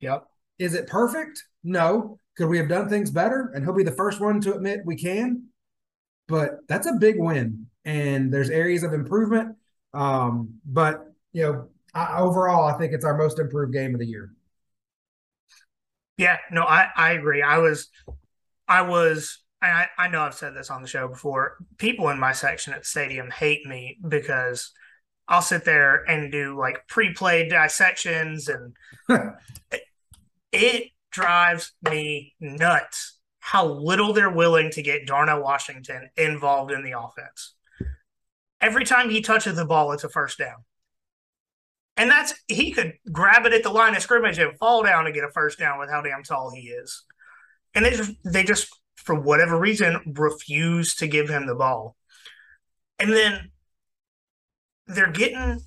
[0.00, 0.26] Yep.
[0.58, 1.42] Is it perfect?
[1.62, 2.18] No.
[2.36, 3.52] Could we have done things better?
[3.54, 5.48] And he'll be the first one to admit we can.
[6.26, 9.56] But that's a big win, and there's areas of improvement.
[9.92, 14.06] Um, but you know, I, overall, I think it's our most improved game of the
[14.06, 14.32] year.
[16.16, 17.42] Yeah, no, I I agree.
[17.42, 17.88] I was
[18.66, 21.56] I was I, I know I've said this on the show before.
[21.78, 24.72] People in my section at the stadium hate me because
[25.28, 28.74] I'll sit there and do like pre-play dissections, and
[29.70, 29.82] it,
[30.52, 36.98] it drives me nuts how little they're willing to get Darnell Washington involved in the
[36.98, 37.54] offense.
[38.58, 40.64] Every time he touches the ball, it's a first down.
[41.98, 45.14] And that's he could grab it at the line of scrimmage and fall down and
[45.14, 47.04] get a first down with how damn tall he is.
[47.74, 48.68] And they just they just
[49.04, 51.96] for whatever reason, refuse to give him the ball.
[52.98, 53.50] And then
[54.86, 55.60] they're getting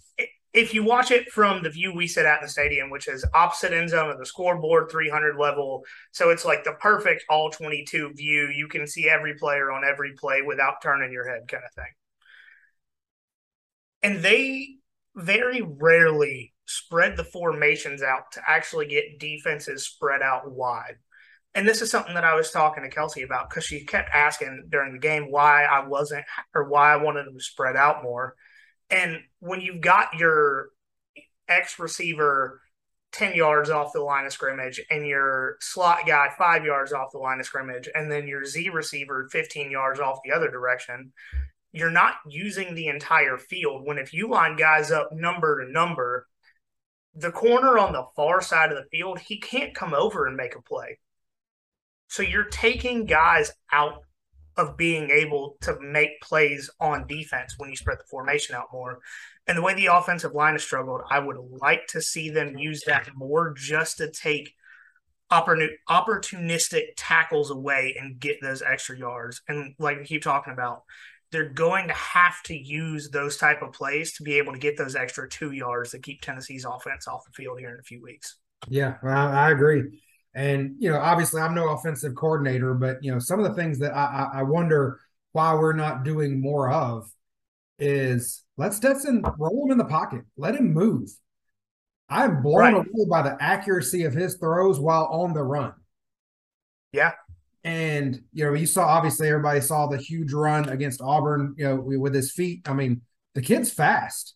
[0.54, 3.24] if you watch it from the view we sit at in the stadium, which is
[3.36, 8.14] opposite end zone of the scoreboard, 300 level, so it's like the perfect all 22
[8.16, 8.50] view.
[8.56, 11.94] You can see every player on every play without turning your head, kind of thing.
[14.02, 14.78] And they
[15.16, 20.96] very rarely spread the formations out to actually get defenses spread out wide.
[21.58, 24.68] And this is something that I was talking to Kelsey about because she kept asking
[24.70, 28.36] during the game why I wasn't or why I wanted them to spread out more.
[28.92, 30.68] And when you've got your
[31.48, 32.62] X receiver
[33.12, 37.18] 10 yards off the line of scrimmage and your slot guy five yards off the
[37.18, 41.12] line of scrimmage, and then your Z receiver 15 yards off the other direction,
[41.72, 43.82] you're not using the entire field.
[43.84, 46.28] When if you line guys up number to number,
[47.16, 50.56] the corner on the far side of the field, he can't come over and make
[50.56, 51.00] a play.
[52.08, 54.04] So you're taking guys out
[54.58, 59.00] of being able to make plays on defense when you spread the formation out more.
[59.46, 62.84] And the way the offensive line has struggled, I would like to see them use
[62.88, 64.54] that more just to take
[65.32, 69.42] opportunistic tackles away and get those extra yards.
[69.48, 70.84] And like we keep talking about,
[71.32, 74.78] they're going to have to use those type of plays to be able to get
[74.78, 78.02] those extra two yards to keep Tennessee's offense off the field here in a few
[78.02, 78.38] weeks.
[78.70, 80.02] Yeah, I, I agree.
[80.38, 83.80] And you know, obviously, I'm no offensive coordinator, but you know, some of the things
[83.80, 85.00] that I, I wonder
[85.32, 87.12] why we're not doing more of
[87.80, 91.10] is let Stetson roll him in the pocket, let him move.
[92.08, 92.74] I'm blown right.
[92.76, 95.74] away by the accuracy of his throws while on the run.
[96.94, 97.14] Yeah.
[97.64, 101.76] And you know, you saw obviously everybody saw the huge run against Auburn, you know,
[101.78, 102.70] with his feet.
[102.70, 103.02] I mean,
[103.34, 104.36] the kid's fast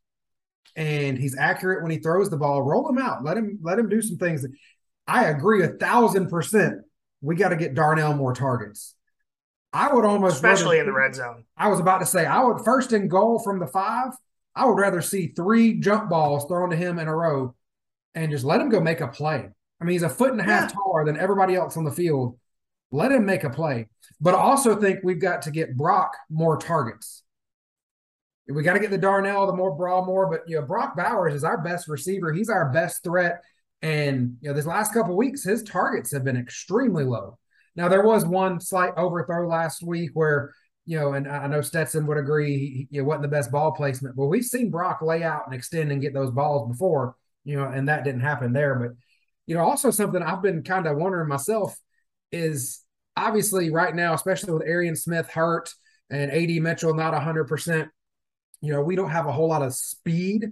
[0.76, 2.64] and he's accurate when he throws the ball.
[2.64, 3.24] Roll him out.
[3.24, 4.46] Let him let him do some things.
[5.12, 6.84] I agree a thousand percent.
[7.20, 8.96] We got to get Darnell more targets.
[9.74, 11.44] I would almost especially rather, in the red zone.
[11.58, 14.14] I was about to say I would first and goal from the five.
[14.56, 17.56] I would rather see three jump balls thrown to him in a row
[18.16, 19.50] and just let him go make a play.
[19.82, 20.76] I mean, he's a foot and a half yeah.
[20.76, 22.38] taller than everybody else on the field.
[22.92, 23.88] Let him make a play.
[24.22, 27.24] But I also think we've got to get Brock more targets.
[28.48, 30.30] We got to get the Darnell, the more Brawl more.
[30.30, 32.32] But you know, Brock Bowers is our best receiver.
[32.32, 33.42] He's our best threat.
[33.82, 37.38] And you know, this last couple weeks, his targets have been extremely low.
[37.76, 40.54] Now there was one slight overthrow last week where
[40.86, 44.16] you know, and I know Stetson would agree he, it wasn't the best ball placement,
[44.16, 47.66] but we've seen Brock lay out and extend and get those balls before, you know,
[47.66, 48.76] and that didn't happen there.
[48.76, 48.92] But
[49.46, 51.78] you know, also something I've been kind of wondering myself
[52.32, 52.84] is
[53.16, 55.74] obviously right now, especially with Arian Smith hurt
[56.10, 57.90] and AD Mitchell not hundred percent,
[58.62, 60.52] you know, we don't have a whole lot of speed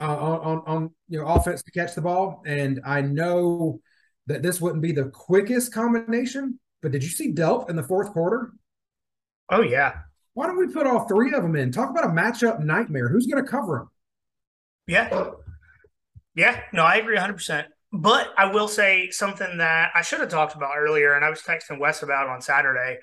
[0.00, 2.42] uh, on, on you know offense to catch the ball.
[2.46, 3.80] And I know
[4.26, 8.12] that this wouldn't be the quickest combination, but did you see Delp in the fourth
[8.12, 8.52] quarter?
[9.50, 9.94] Oh yeah.
[10.34, 11.72] Why don't we put all three of them in?
[11.72, 13.08] Talk about a matchup nightmare.
[13.08, 13.90] Who's going to cover them?
[14.86, 15.30] Yeah.
[16.34, 16.60] Yeah.
[16.72, 17.66] No, I agree 100%.
[17.92, 21.42] But I will say something that I should have talked about earlier, and I was
[21.42, 22.98] texting Wes about on Saturday.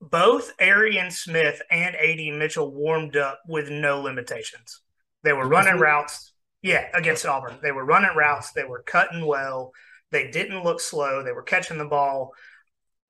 [0.00, 4.80] Both Arian Smith and AD Mitchell warmed up with no limitations.
[5.24, 6.32] They were running routes.
[6.62, 7.58] Yeah, against Auburn.
[7.62, 8.52] They were running routes.
[8.52, 9.72] They were cutting well.
[10.12, 11.22] They didn't look slow.
[11.22, 12.32] They were catching the ball.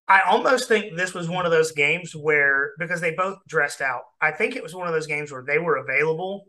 [0.09, 4.03] I almost think this was one of those games where, because they both dressed out,
[4.21, 6.47] I think it was one of those games where they were available.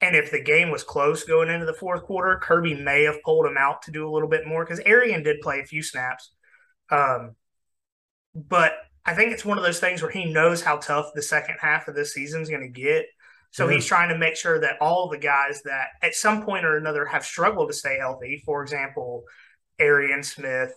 [0.00, 3.46] And if the game was close going into the fourth quarter, Kirby may have pulled
[3.46, 6.32] him out to do a little bit more because Arian did play a few snaps.
[6.90, 7.36] Um,
[8.34, 8.74] but
[9.06, 11.88] I think it's one of those things where he knows how tough the second half
[11.88, 13.06] of this season is going to get.
[13.52, 16.76] So he's trying to make sure that all the guys that at some point or
[16.76, 19.24] another have struggled to stay healthy, for example,
[19.78, 20.72] Arian Smith,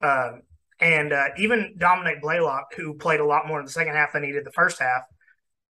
[0.00, 0.42] um,
[0.80, 4.24] and uh, even Dominick Blaylock, who played a lot more in the second half than
[4.24, 5.02] he did the first half.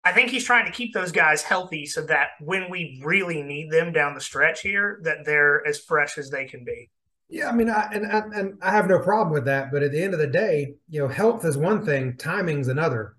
[0.04, 3.72] I think he's trying to keep those guys healthy so that when we really need
[3.72, 6.90] them down the stretch here, that they're as fresh as they can be.
[7.30, 9.72] Yeah, I mean, I, and, and I have no problem with that.
[9.72, 13.16] But at the end of the day, you know, health is one thing, timing's another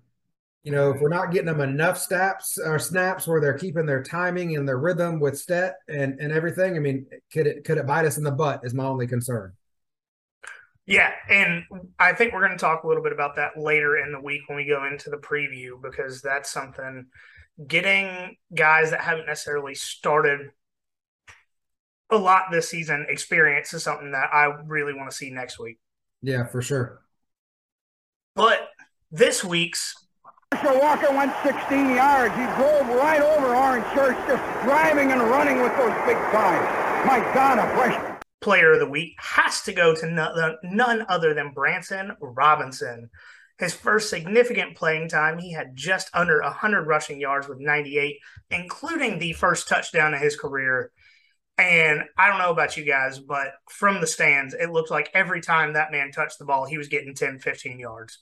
[0.65, 4.01] you know, if we're not getting them enough snaps or snaps where they're keeping their
[4.01, 7.85] timing and their rhythm with stet and, and everything, I mean, could it could it
[7.85, 9.53] bite us in the butt is my only concern.
[10.87, 11.65] Yeah, and
[11.99, 14.41] I think we're going to talk a little bit about that later in the week
[14.47, 17.05] when we go into the preview because that's something
[17.67, 20.49] getting guys that haven't necessarily started
[22.09, 25.77] a lot this season experience is something that I really want to see next week.
[26.23, 27.01] Yeah, for sure.
[28.35, 28.67] But
[29.11, 29.95] this week's
[30.55, 32.33] Marshall Walker went 16 yards.
[32.35, 37.05] He drove right over Orange Church, just driving and running with those big thighs.
[37.05, 38.15] My God, a freshman.
[38.39, 43.09] Player of the week has to go to none other than Branson Robinson.
[43.57, 48.15] His first significant playing time, he had just under 100 rushing yards with 98,
[48.49, 50.91] including the first touchdown of his career.
[51.57, 55.41] And I don't know about you guys, but from the stands, it looked like every
[55.41, 58.19] time that man touched the ball, he was getting 10, 15 yards.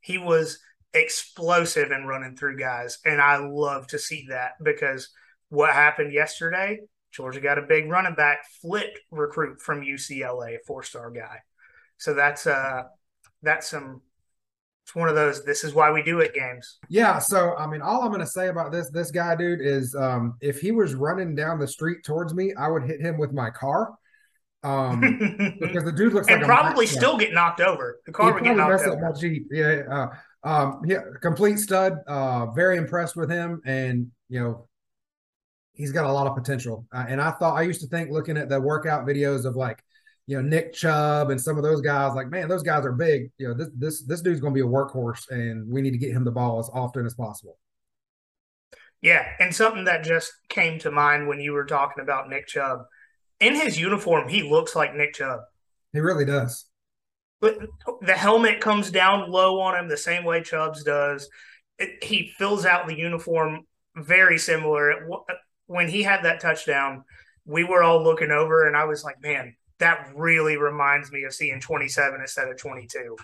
[0.00, 0.60] He was
[0.94, 2.98] explosive and running through guys.
[3.04, 5.08] And I love to see that because
[5.48, 6.80] what happened yesterday,
[7.12, 11.38] Georgia got a big running back, flit recruit from UCLA, a four star guy.
[11.98, 12.84] So that's uh
[13.42, 14.00] that's some
[14.84, 16.78] it's one of those this is why we do it games.
[16.88, 20.34] Yeah, so I mean all I'm gonna say about this this guy dude is um
[20.40, 23.50] if he was running down the street towards me, I would hit him with my
[23.50, 23.92] car.
[24.62, 25.00] Um
[25.60, 28.00] because the dude looks and like probably still get knocked over.
[28.06, 29.00] The car would get knocked over.
[29.00, 29.48] My Jeep.
[29.50, 30.08] Yeah, uh,
[30.44, 31.98] um, yeah, complete stud.
[32.06, 34.68] Uh, very impressed with him, and you know,
[35.74, 36.86] he's got a lot of potential.
[36.92, 39.82] Uh, and I thought I used to think looking at the workout videos of like,
[40.26, 43.30] you know, Nick Chubb and some of those guys, like, man, those guys are big.
[43.38, 45.98] You know, this this this dude's going to be a workhorse, and we need to
[45.98, 47.58] get him the ball as often as possible.
[49.00, 52.82] Yeah, and something that just came to mind when you were talking about Nick Chubb.
[53.42, 55.40] In his uniform, he looks like Nick Chubb.
[55.92, 56.66] He really does.
[57.40, 57.58] But
[58.00, 61.28] the helmet comes down low on him the same way Chubbs does.
[61.76, 63.66] It, he fills out the uniform
[63.96, 65.08] very similar.
[65.66, 67.02] When he had that touchdown,
[67.44, 71.34] we were all looking over, and I was like, man, that really reminds me of
[71.34, 73.16] seeing 27 instead of 22.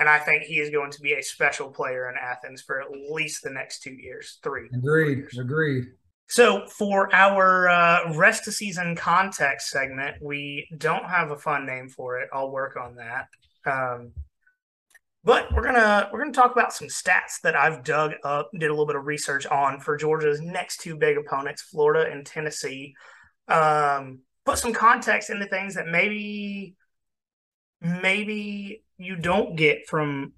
[0.00, 2.88] And I think he is going to be a special player in Athens for at
[2.90, 4.68] least the next two years, three.
[4.74, 5.18] Agreed.
[5.18, 5.38] Years.
[5.38, 5.84] Agreed.
[6.28, 11.88] So, for our uh, rest of season context segment, we don't have a fun name
[11.88, 12.28] for it.
[12.32, 13.28] I'll work on that.
[13.66, 14.12] Um,
[15.24, 18.72] but we're gonna we're gonna talk about some stats that I've dug up, did a
[18.72, 22.94] little bit of research on for Georgia's next two big opponents, Florida and Tennessee.
[23.46, 26.74] Um, put some context into things that maybe
[27.80, 30.32] maybe you don't get from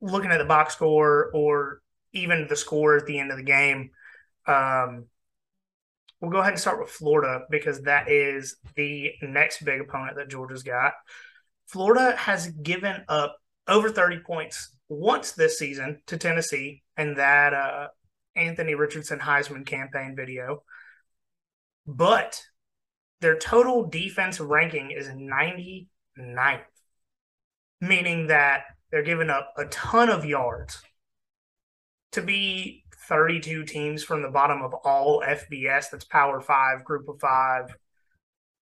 [0.00, 1.80] looking at the box score or
[2.12, 3.90] even the score at the end of the game.
[4.46, 5.06] Um,
[6.20, 10.28] we'll go ahead and start with Florida because that is the next big opponent that
[10.28, 10.92] Georgia's got.
[11.66, 13.36] Florida has given up
[13.68, 17.88] over 30 points once this season to Tennessee and that uh,
[18.34, 20.64] Anthony Richardson Heisman campaign video.
[21.86, 22.42] But
[23.20, 25.86] their total defense ranking is 99th,
[27.80, 30.82] meaning that they're giving up a ton of yards.
[32.12, 32.79] To be
[33.10, 37.74] 32 teams from the bottom of all FBS, that's Power Five, Group of Five,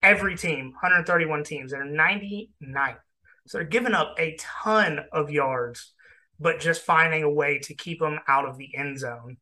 [0.01, 2.99] every team, 131 teams, they're 99th.
[3.47, 5.93] So they're giving up a ton of yards,
[6.39, 9.37] but just finding a way to keep them out of the end zone.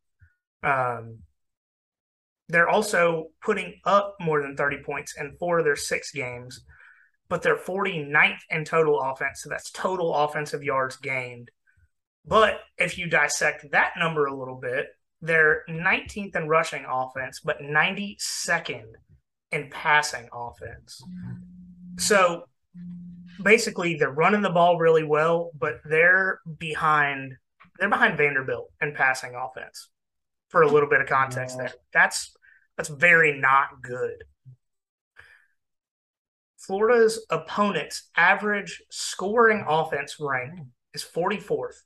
[0.64, 1.20] Um,
[2.48, 6.64] they're also putting up more than 30 points in four of their six games,
[7.28, 9.42] but they're 49th in total offense.
[9.42, 11.50] So that's total offensive yards gained.
[12.28, 14.88] But if you dissect that number a little bit,
[15.22, 18.86] they're 19th in rushing offense, but 92nd
[19.52, 21.02] in passing offense.
[21.98, 22.46] So
[23.42, 27.34] basically they're running the ball really well, but they're behind
[27.78, 29.90] they're behind Vanderbilt in passing offense.
[30.50, 31.74] For a little bit of context there.
[31.92, 32.34] That's
[32.78, 34.24] that's very not good.
[36.58, 40.60] Florida's opponent's average scoring offense rank
[40.94, 41.82] is 44th.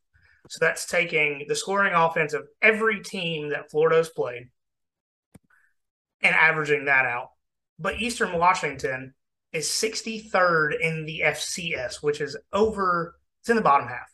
[0.49, 4.49] So that's taking the scoring offense of every team that Florida's played
[6.21, 7.29] and averaging that out.
[7.77, 9.13] But Eastern Washington
[9.53, 14.11] is 63rd in the FCS, which is over, it's in the bottom half.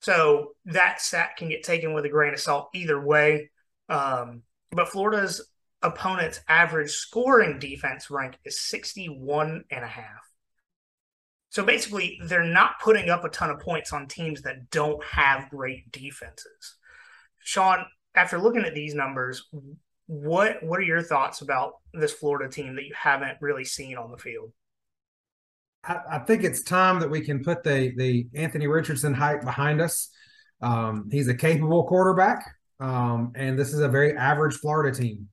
[0.00, 3.50] So that stat can get taken with a grain of salt either way.
[3.90, 5.46] Um, but Florida's
[5.82, 10.31] opponent's average scoring defense rank is 61 and a half.
[11.52, 15.50] So basically, they're not putting up a ton of points on teams that don't have
[15.50, 16.76] great defenses.
[17.40, 17.84] Sean,
[18.14, 19.50] after looking at these numbers,
[20.06, 24.10] what what are your thoughts about this Florida team that you haven't really seen on
[24.10, 24.50] the field?
[25.84, 29.82] I, I think it's time that we can put the the Anthony Richardson hype behind
[29.82, 30.08] us.
[30.62, 32.46] Um, he's a capable quarterback,
[32.80, 35.28] um, and this is a very average Florida team.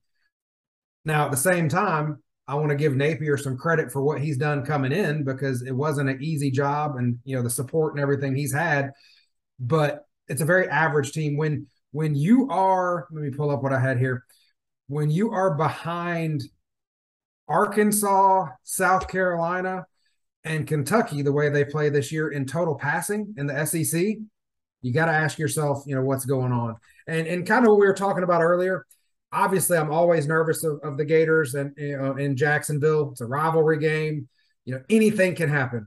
[1.06, 4.36] Now, at the same time, I want to give Napier some credit for what he's
[4.36, 8.02] done coming in because it wasn't an easy job, and you know the support and
[8.02, 8.90] everything he's had.
[9.58, 11.36] But it's a very average team.
[11.36, 14.24] When when you are, let me pull up what I had here
[14.90, 16.42] when you are behind
[17.46, 19.86] Arkansas, South Carolina,
[20.42, 24.16] and Kentucky, the way they play this year in total passing in the SEC,
[24.82, 26.74] you got to ask yourself, you know, what's going on.
[27.06, 28.84] And and kind of what we were talking about earlier.
[29.32, 33.10] Obviously, I'm always nervous of, of the Gators and you know, in Jacksonville.
[33.12, 34.28] It's a rivalry game.
[34.64, 35.86] You know, anything can happen.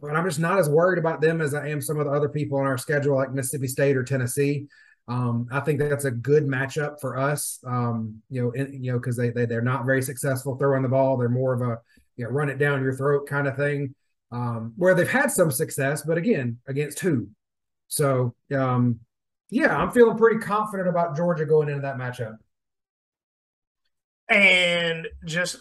[0.00, 2.28] but I'm just not as worried about them as I am some of the other
[2.28, 4.66] people on our schedule, like Mississippi State or Tennessee.
[5.08, 7.60] Um, I think that's a good matchup for us.
[7.66, 10.88] Um, you know, in, you know, because they, they they're not very successful throwing the
[10.88, 11.16] ball.
[11.16, 11.78] They're more of a
[12.16, 13.94] you know run it down your throat kind of thing.
[14.32, 17.28] Um, where they've had some success, but again, against who?
[17.88, 19.00] So um,
[19.52, 22.38] yeah, I'm feeling pretty confident about Georgia going into that matchup.
[24.26, 25.60] And just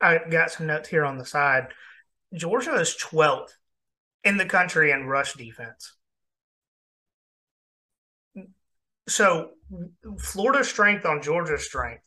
[0.00, 1.68] I got some notes here on the side.
[2.34, 3.52] Georgia is 12th
[4.24, 5.94] in the country in rush defense.
[9.06, 9.50] So
[10.18, 12.02] Florida's strength on Georgia's strength.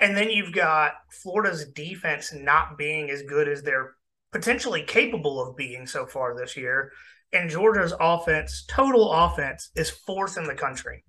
[0.00, 3.94] And then you've got Florida's defense not being as good as they're
[4.32, 6.90] potentially capable of being so far this year.
[7.32, 11.04] And Georgia's offense, total offense, is fourth in the country,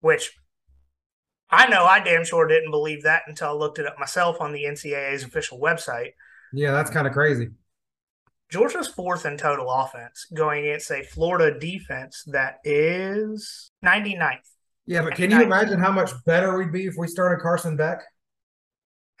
[0.00, 0.32] which
[1.48, 4.52] I know I damn sure didn't believe that until I looked it up myself on
[4.52, 6.12] the NCAA's official website.
[6.52, 7.50] Yeah, that's kind of crazy.
[8.50, 14.38] Georgia's fourth in total offense going against a Florida defense that is 99th.
[14.86, 18.00] Yeah, but can you imagine how much better we'd be if we started Carson Beck?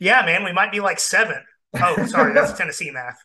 [0.00, 1.42] yeah, man, we might be like seven.
[1.80, 3.18] Oh, sorry, that's Tennessee math.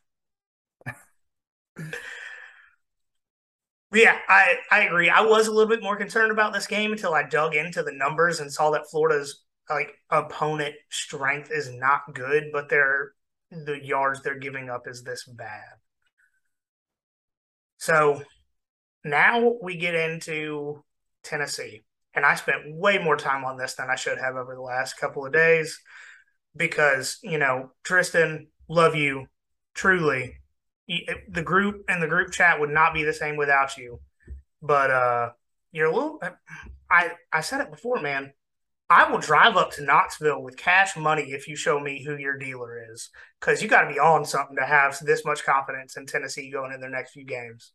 [3.94, 5.10] Yeah, I, I agree.
[5.10, 7.94] I was a little bit more concerned about this game until I dug into the
[7.94, 13.14] numbers and saw that Florida's like opponent strength is not good, but their
[13.52, 15.74] the yards they're giving up is this bad.
[17.78, 18.22] So
[19.04, 20.84] now we get into
[21.24, 21.84] Tennessee.
[22.16, 24.96] And I spent way more time on this than I should have over the last
[24.96, 25.80] couple of days
[26.56, 29.28] because, you know, Tristan, love you
[29.76, 30.39] truly.
[31.30, 34.00] The group and the group chat would not be the same without you.
[34.62, 35.30] But uh
[35.72, 36.20] you're a little
[36.90, 38.34] I I said it before, man.
[38.92, 42.40] I will drive up to Knoxville with cash money if you show me who your
[42.40, 46.08] dealer is, because you got to be on something to have this much confidence in
[46.08, 47.72] Tennessee going in their next few games.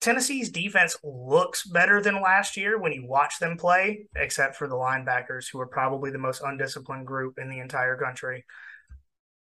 [0.00, 4.76] Tennessee's defense looks better than last year when you watch them play, except for the
[4.76, 8.44] linebackers, who are probably the most undisciplined group in the entire country.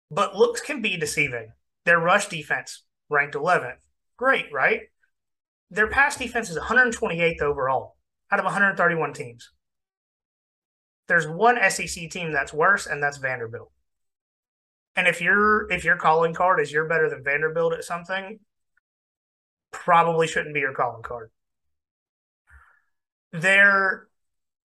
[0.09, 1.51] But looks can be deceiving.
[1.85, 3.79] Their rush defense ranked 11th.
[4.17, 4.81] Great, right?
[5.69, 7.95] Their pass defense is 128th overall
[8.31, 9.51] out of 131 teams.
[11.07, 13.71] There's one SEC team that's worse, and that's Vanderbilt.
[14.95, 18.39] And if your if your calling card is you're better than Vanderbilt at something,
[19.71, 21.29] probably shouldn't be your calling card.
[23.31, 24.07] Their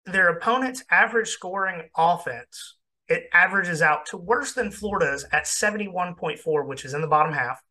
[0.05, 2.77] their opponent's average scoring offense
[3.07, 7.61] it averages out to worse than Florida's at 71.4, which is in the bottom half.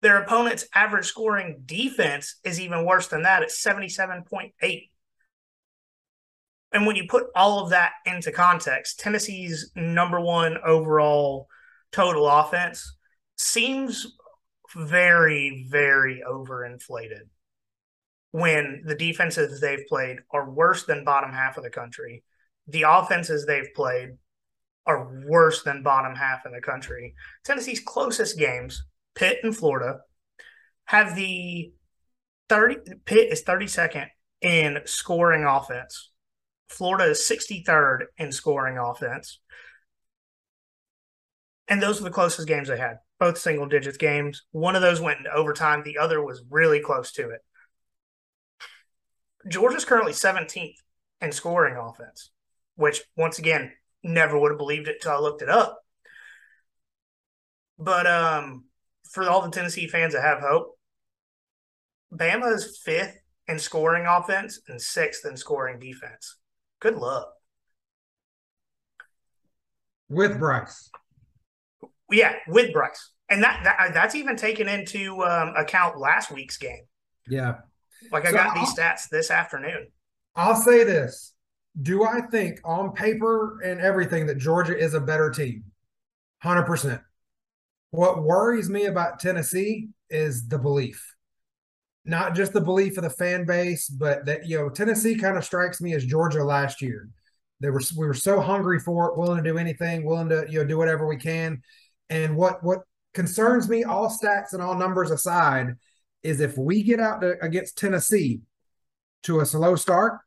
[0.00, 4.88] Their opponent's average scoring defense is even worse than that at 77.8.
[6.72, 11.46] And when you put all of that into context, Tennessee's number one overall
[11.92, 12.96] total offense
[13.36, 14.06] seems
[14.74, 17.28] very, very overinflated
[18.32, 22.24] when the defenses they've played are worse than bottom half of the country.
[22.68, 24.10] The offenses they've played
[24.86, 27.14] are worse than bottom half in the country.
[27.44, 28.84] Tennessee's closest games
[29.14, 30.00] Pitt and Florida
[30.86, 31.72] have the
[32.48, 34.08] 30 Pitt is 32nd
[34.40, 36.10] in scoring offense.
[36.68, 39.40] Florida is 63rd in scoring offense.
[41.68, 44.42] And those are the closest games they had, both single digits games.
[44.50, 47.40] One of those went into overtime, the other was really close to it.
[49.48, 50.76] Georgia's currently 17th
[51.20, 52.30] in scoring offense,
[52.76, 55.78] which once again, never would have believed it until I looked it up.
[57.78, 58.64] But um,
[59.10, 60.78] for all the Tennessee fans that have hope,
[62.12, 63.18] Bama is fifth
[63.48, 66.36] in scoring offense and sixth in scoring defense.
[66.80, 67.28] Good luck.
[70.08, 70.90] With Bryce.
[72.10, 73.12] Yeah, with Bryce.
[73.30, 76.82] And that, that that's even taken into um, account last week's game.
[77.26, 77.56] Yeah.
[78.10, 79.86] Like I so got I'll, these stats this afternoon.
[80.36, 81.31] I'll say this.
[81.80, 85.64] Do I think on paper and everything that Georgia is a better team?
[86.44, 87.00] 100%.
[87.90, 91.14] What worries me about Tennessee is the belief.
[92.04, 95.44] Not just the belief of the fan base, but that you know, Tennessee kind of
[95.44, 97.08] strikes me as Georgia last year.
[97.60, 100.58] They were we were so hungry for it, willing to do anything, willing to you
[100.58, 101.62] know do whatever we can.
[102.10, 102.80] And what what
[103.14, 105.76] concerns me, all stats and all numbers aside,
[106.22, 108.40] is if we get out to, against Tennessee
[109.24, 110.18] to a slow start,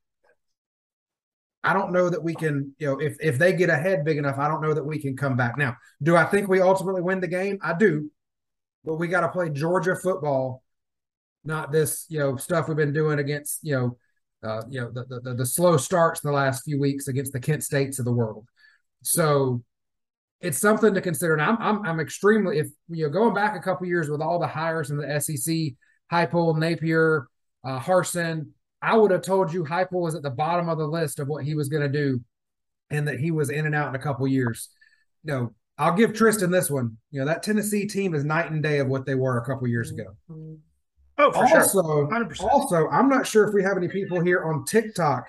[1.66, 4.38] I don't know that we can, you know, if if they get ahead big enough,
[4.38, 5.57] I don't know that we can come back.
[5.57, 7.57] Now, do I think we ultimately win the game?
[7.61, 8.11] I do,
[8.84, 10.63] but we got to play Georgia football,
[11.43, 13.97] not this, you know, stuff we've been doing against, you know,
[14.47, 17.39] uh, you know, the, the the slow starts in the last few weeks against the
[17.39, 18.45] Kent States of the world.
[19.01, 19.63] So,
[20.41, 21.34] it's something to consider.
[21.34, 24.39] And I'm, I'm, I'm extremely, if you know, going back a couple years with all
[24.39, 25.74] the hires in the SEC,
[26.11, 27.28] Heupel, Napier,
[27.63, 28.49] uh, Harsin,
[28.86, 31.43] I would have told you Heupel was at the bottom of the list of what
[31.43, 32.21] he was going to do
[32.91, 34.69] and that he was in and out in a couple years.
[35.23, 36.97] You know, I'll give Tristan this one.
[37.09, 39.67] You know, that Tennessee team is night and day of what they were a couple
[39.67, 40.15] years ago.
[41.17, 42.07] Oh, for also, sure.
[42.07, 42.43] 100%.
[42.43, 45.25] also, I'm not sure if we have any people here on TikTok,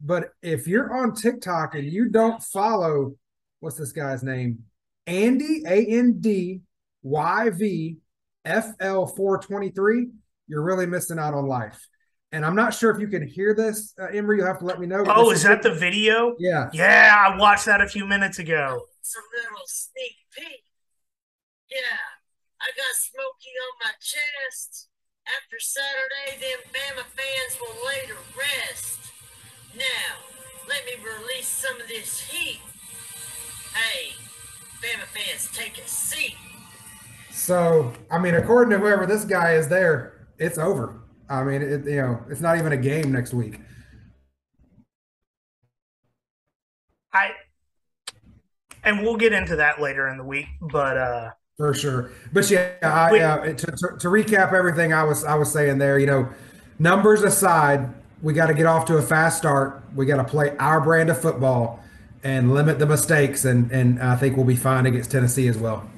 [0.00, 3.16] but if you're on TikTok and you don't follow,
[3.60, 4.60] what's this guy's name?
[5.06, 6.62] Andy A N D
[7.02, 7.98] Y V
[8.46, 10.08] F L 423,
[10.48, 11.86] you're really missing out on life.
[12.32, 14.38] And I'm not sure if you can hear this, uh, Emery.
[14.38, 15.04] You'll have to let me know.
[15.06, 16.34] Oh, is that the video?
[16.38, 16.70] Yeah.
[16.72, 18.86] Yeah, I watched that a few minutes ago.
[19.00, 20.64] It's a little sneak peek.
[21.70, 21.98] Yeah,
[22.60, 24.88] I got Smokey on my chest.
[25.26, 29.12] After Saturday, them Bama fans will lay to rest.
[29.76, 30.16] Now,
[30.68, 32.60] let me release some of this heat.
[33.74, 34.12] Hey,
[34.80, 36.36] Bama fans, take a seat.
[37.30, 41.01] So, I mean, according to whoever this guy is there, it's over.
[41.32, 43.58] I mean, it, you know, it's not even a game next week.
[47.12, 47.30] I
[48.84, 52.10] and we'll get into that later in the week, but uh for sure.
[52.32, 55.98] But yeah, I, uh, to, to, to recap everything I was I was saying there,
[55.98, 56.28] you know,
[56.78, 59.82] numbers aside, we got to get off to a fast start.
[59.94, 61.80] We got to play our brand of football
[62.24, 65.88] and limit the mistakes, and and I think we'll be fine against Tennessee as well.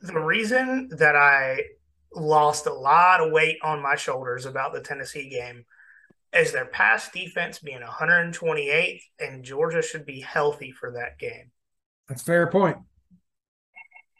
[0.00, 1.60] The reason that I
[2.16, 5.64] lost a lot of weight on my shoulders about the Tennessee game
[6.32, 11.50] is their pass defense being 128th, and Georgia should be healthy for that game.
[12.08, 12.78] That's fair point.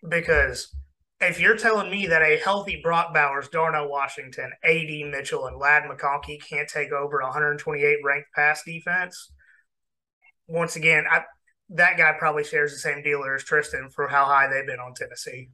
[0.09, 0.75] Because
[1.21, 5.85] if you're telling me that a healthy Brock Bowers, Darnell Washington, AD Mitchell, and Ladd
[5.85, 9.33] McConkey can't take over 128 ranked pass defense,
[10.47, 11.23] once again, I,
[11.71, 14.95] that guy probably shares the same dealer as Tristan for how high they've been on
[14.95, 15.51] Tennessee.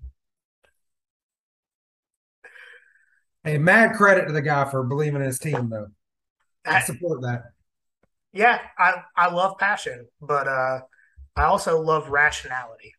[3.45, 5.88] Hey, mad credit to the guy for believing in his team, though.
[6.64, 7.45] I support that.
[8.32, 10.80] Yeah, I I love passion, but uh,
[11.36, 12.95] I also love rationality.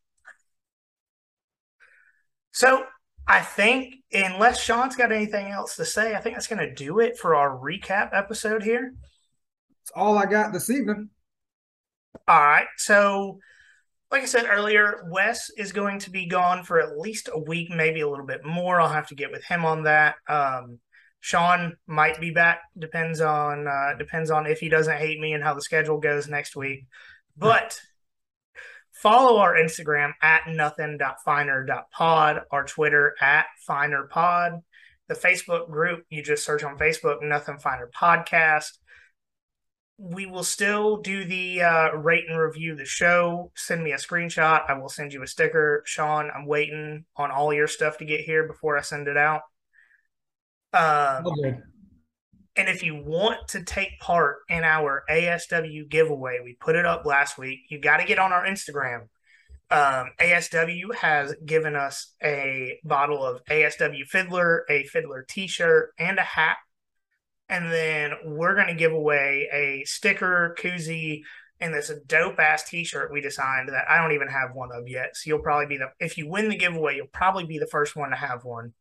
[2.51, 2.85] So
[3.27, 6.99] I think, unless Sean's got anything else to say, I think that's going to do
[6.99, 8.93] it for our recap episode here.
[9.81, 11.09] It's all I got this evening.
[12.27, 12.67] All right.
[12.77, 13.39] So
[14.13, 17.71] like I said earlier, Wes is going to be gone for at least a week,
[17.71, 18.79] maybe a little bit more.
[18.79, 20.17] I'll have to get with him on that.
[20.29, 20.77] Um,
[21.19, 22.61] Sean might be back.
[22.77, 26.27] Depends on uh, depends on if he doesn't hate me and how the schedule goes
[26.27, 26.85] next week.
[27.35, 27.81] But
[28.91, 34.61] follow our Instagram at nothing.finer.pod, our Twitter at finerpod,
[35.07, 36.03] the Facebook group.
[36.11, 38.77] You just search on Facebook, Nothing Finer Podcast
[40.05, 43.51] we will still do the uh, rate and review the show.
[43.55, 44.69] Send me a screenshot.
[44.69, 45.81] I will send you a sticker.
[45.85, 49.43] Sean, I'm waiting on all your stuff to get here before I send it out.
[50.73, 51.57] Um, okay.
[52.57, 57.05] And if you want to take part in our ASW giveaway, we put it up
[57.05, 57.59] last week.
[57.69, 59.03] You got to get on our Instagram.
[59.71, 66.19] Um, ASW has given us a bottle of ASW Fiddler, a Fiddler t shirt, and
[66.19, 66.57] a hat
[67.49, 71.21] and then we're going to give away a sticker koozie
[71.59, 75.15] and this dope ass t-shirt we designed that I don't even have one of yet.
[75.15, 77.95] So you'll probably be the if you win the giveaway, you'll probably be the first
[77.95, 78.73] one to have one.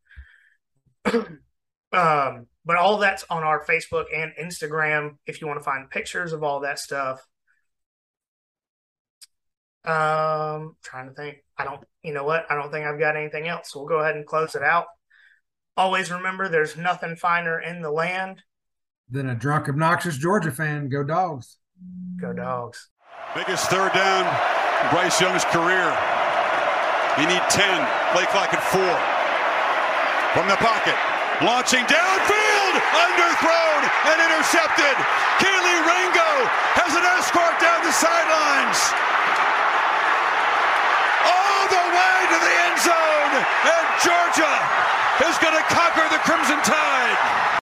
[1.92, 6.32] um, but all that's on our Facebook and Instagram if you want to find pictures
[6.32, 7.24] of all that stuff.
[9.84, 11.38] Um, trying to think.
[11.56, 12.46] I don't you know what?
[12.50, 13.74] I don't think I've got anything else.
[13.74, 14.86] We'll go ahead and close it out.
[15.76, 18.42] Always remember there's nothing finer in the land
[19.12, 20.88] than a drunk, obnoxious Georgia fan.
[20.88, 21.58] Go dogs.
[22.20, 22.88] Go dogs.
[23.36, 24.24] Biggest third down
[24.88, 25.92] Bryce Young's career.
[27.20, 27.60] You need 10.
[28.16, 28.94] Play clock at four.
[30.32, 30.96] From the pocket.
[31.44, 32.74] Launching downfield.
[33.04, 34.96] Underthrown and intercepted.
[35.36, 36.30] Kelee Ringo
[36.80, 38.80] has an escort down the sidelines.
[41.28, 43.32] All the way to the end zone.
[43.44, 44.54] And Georgia
[45.28, 47.42] is going to conquer the Crimson Tide.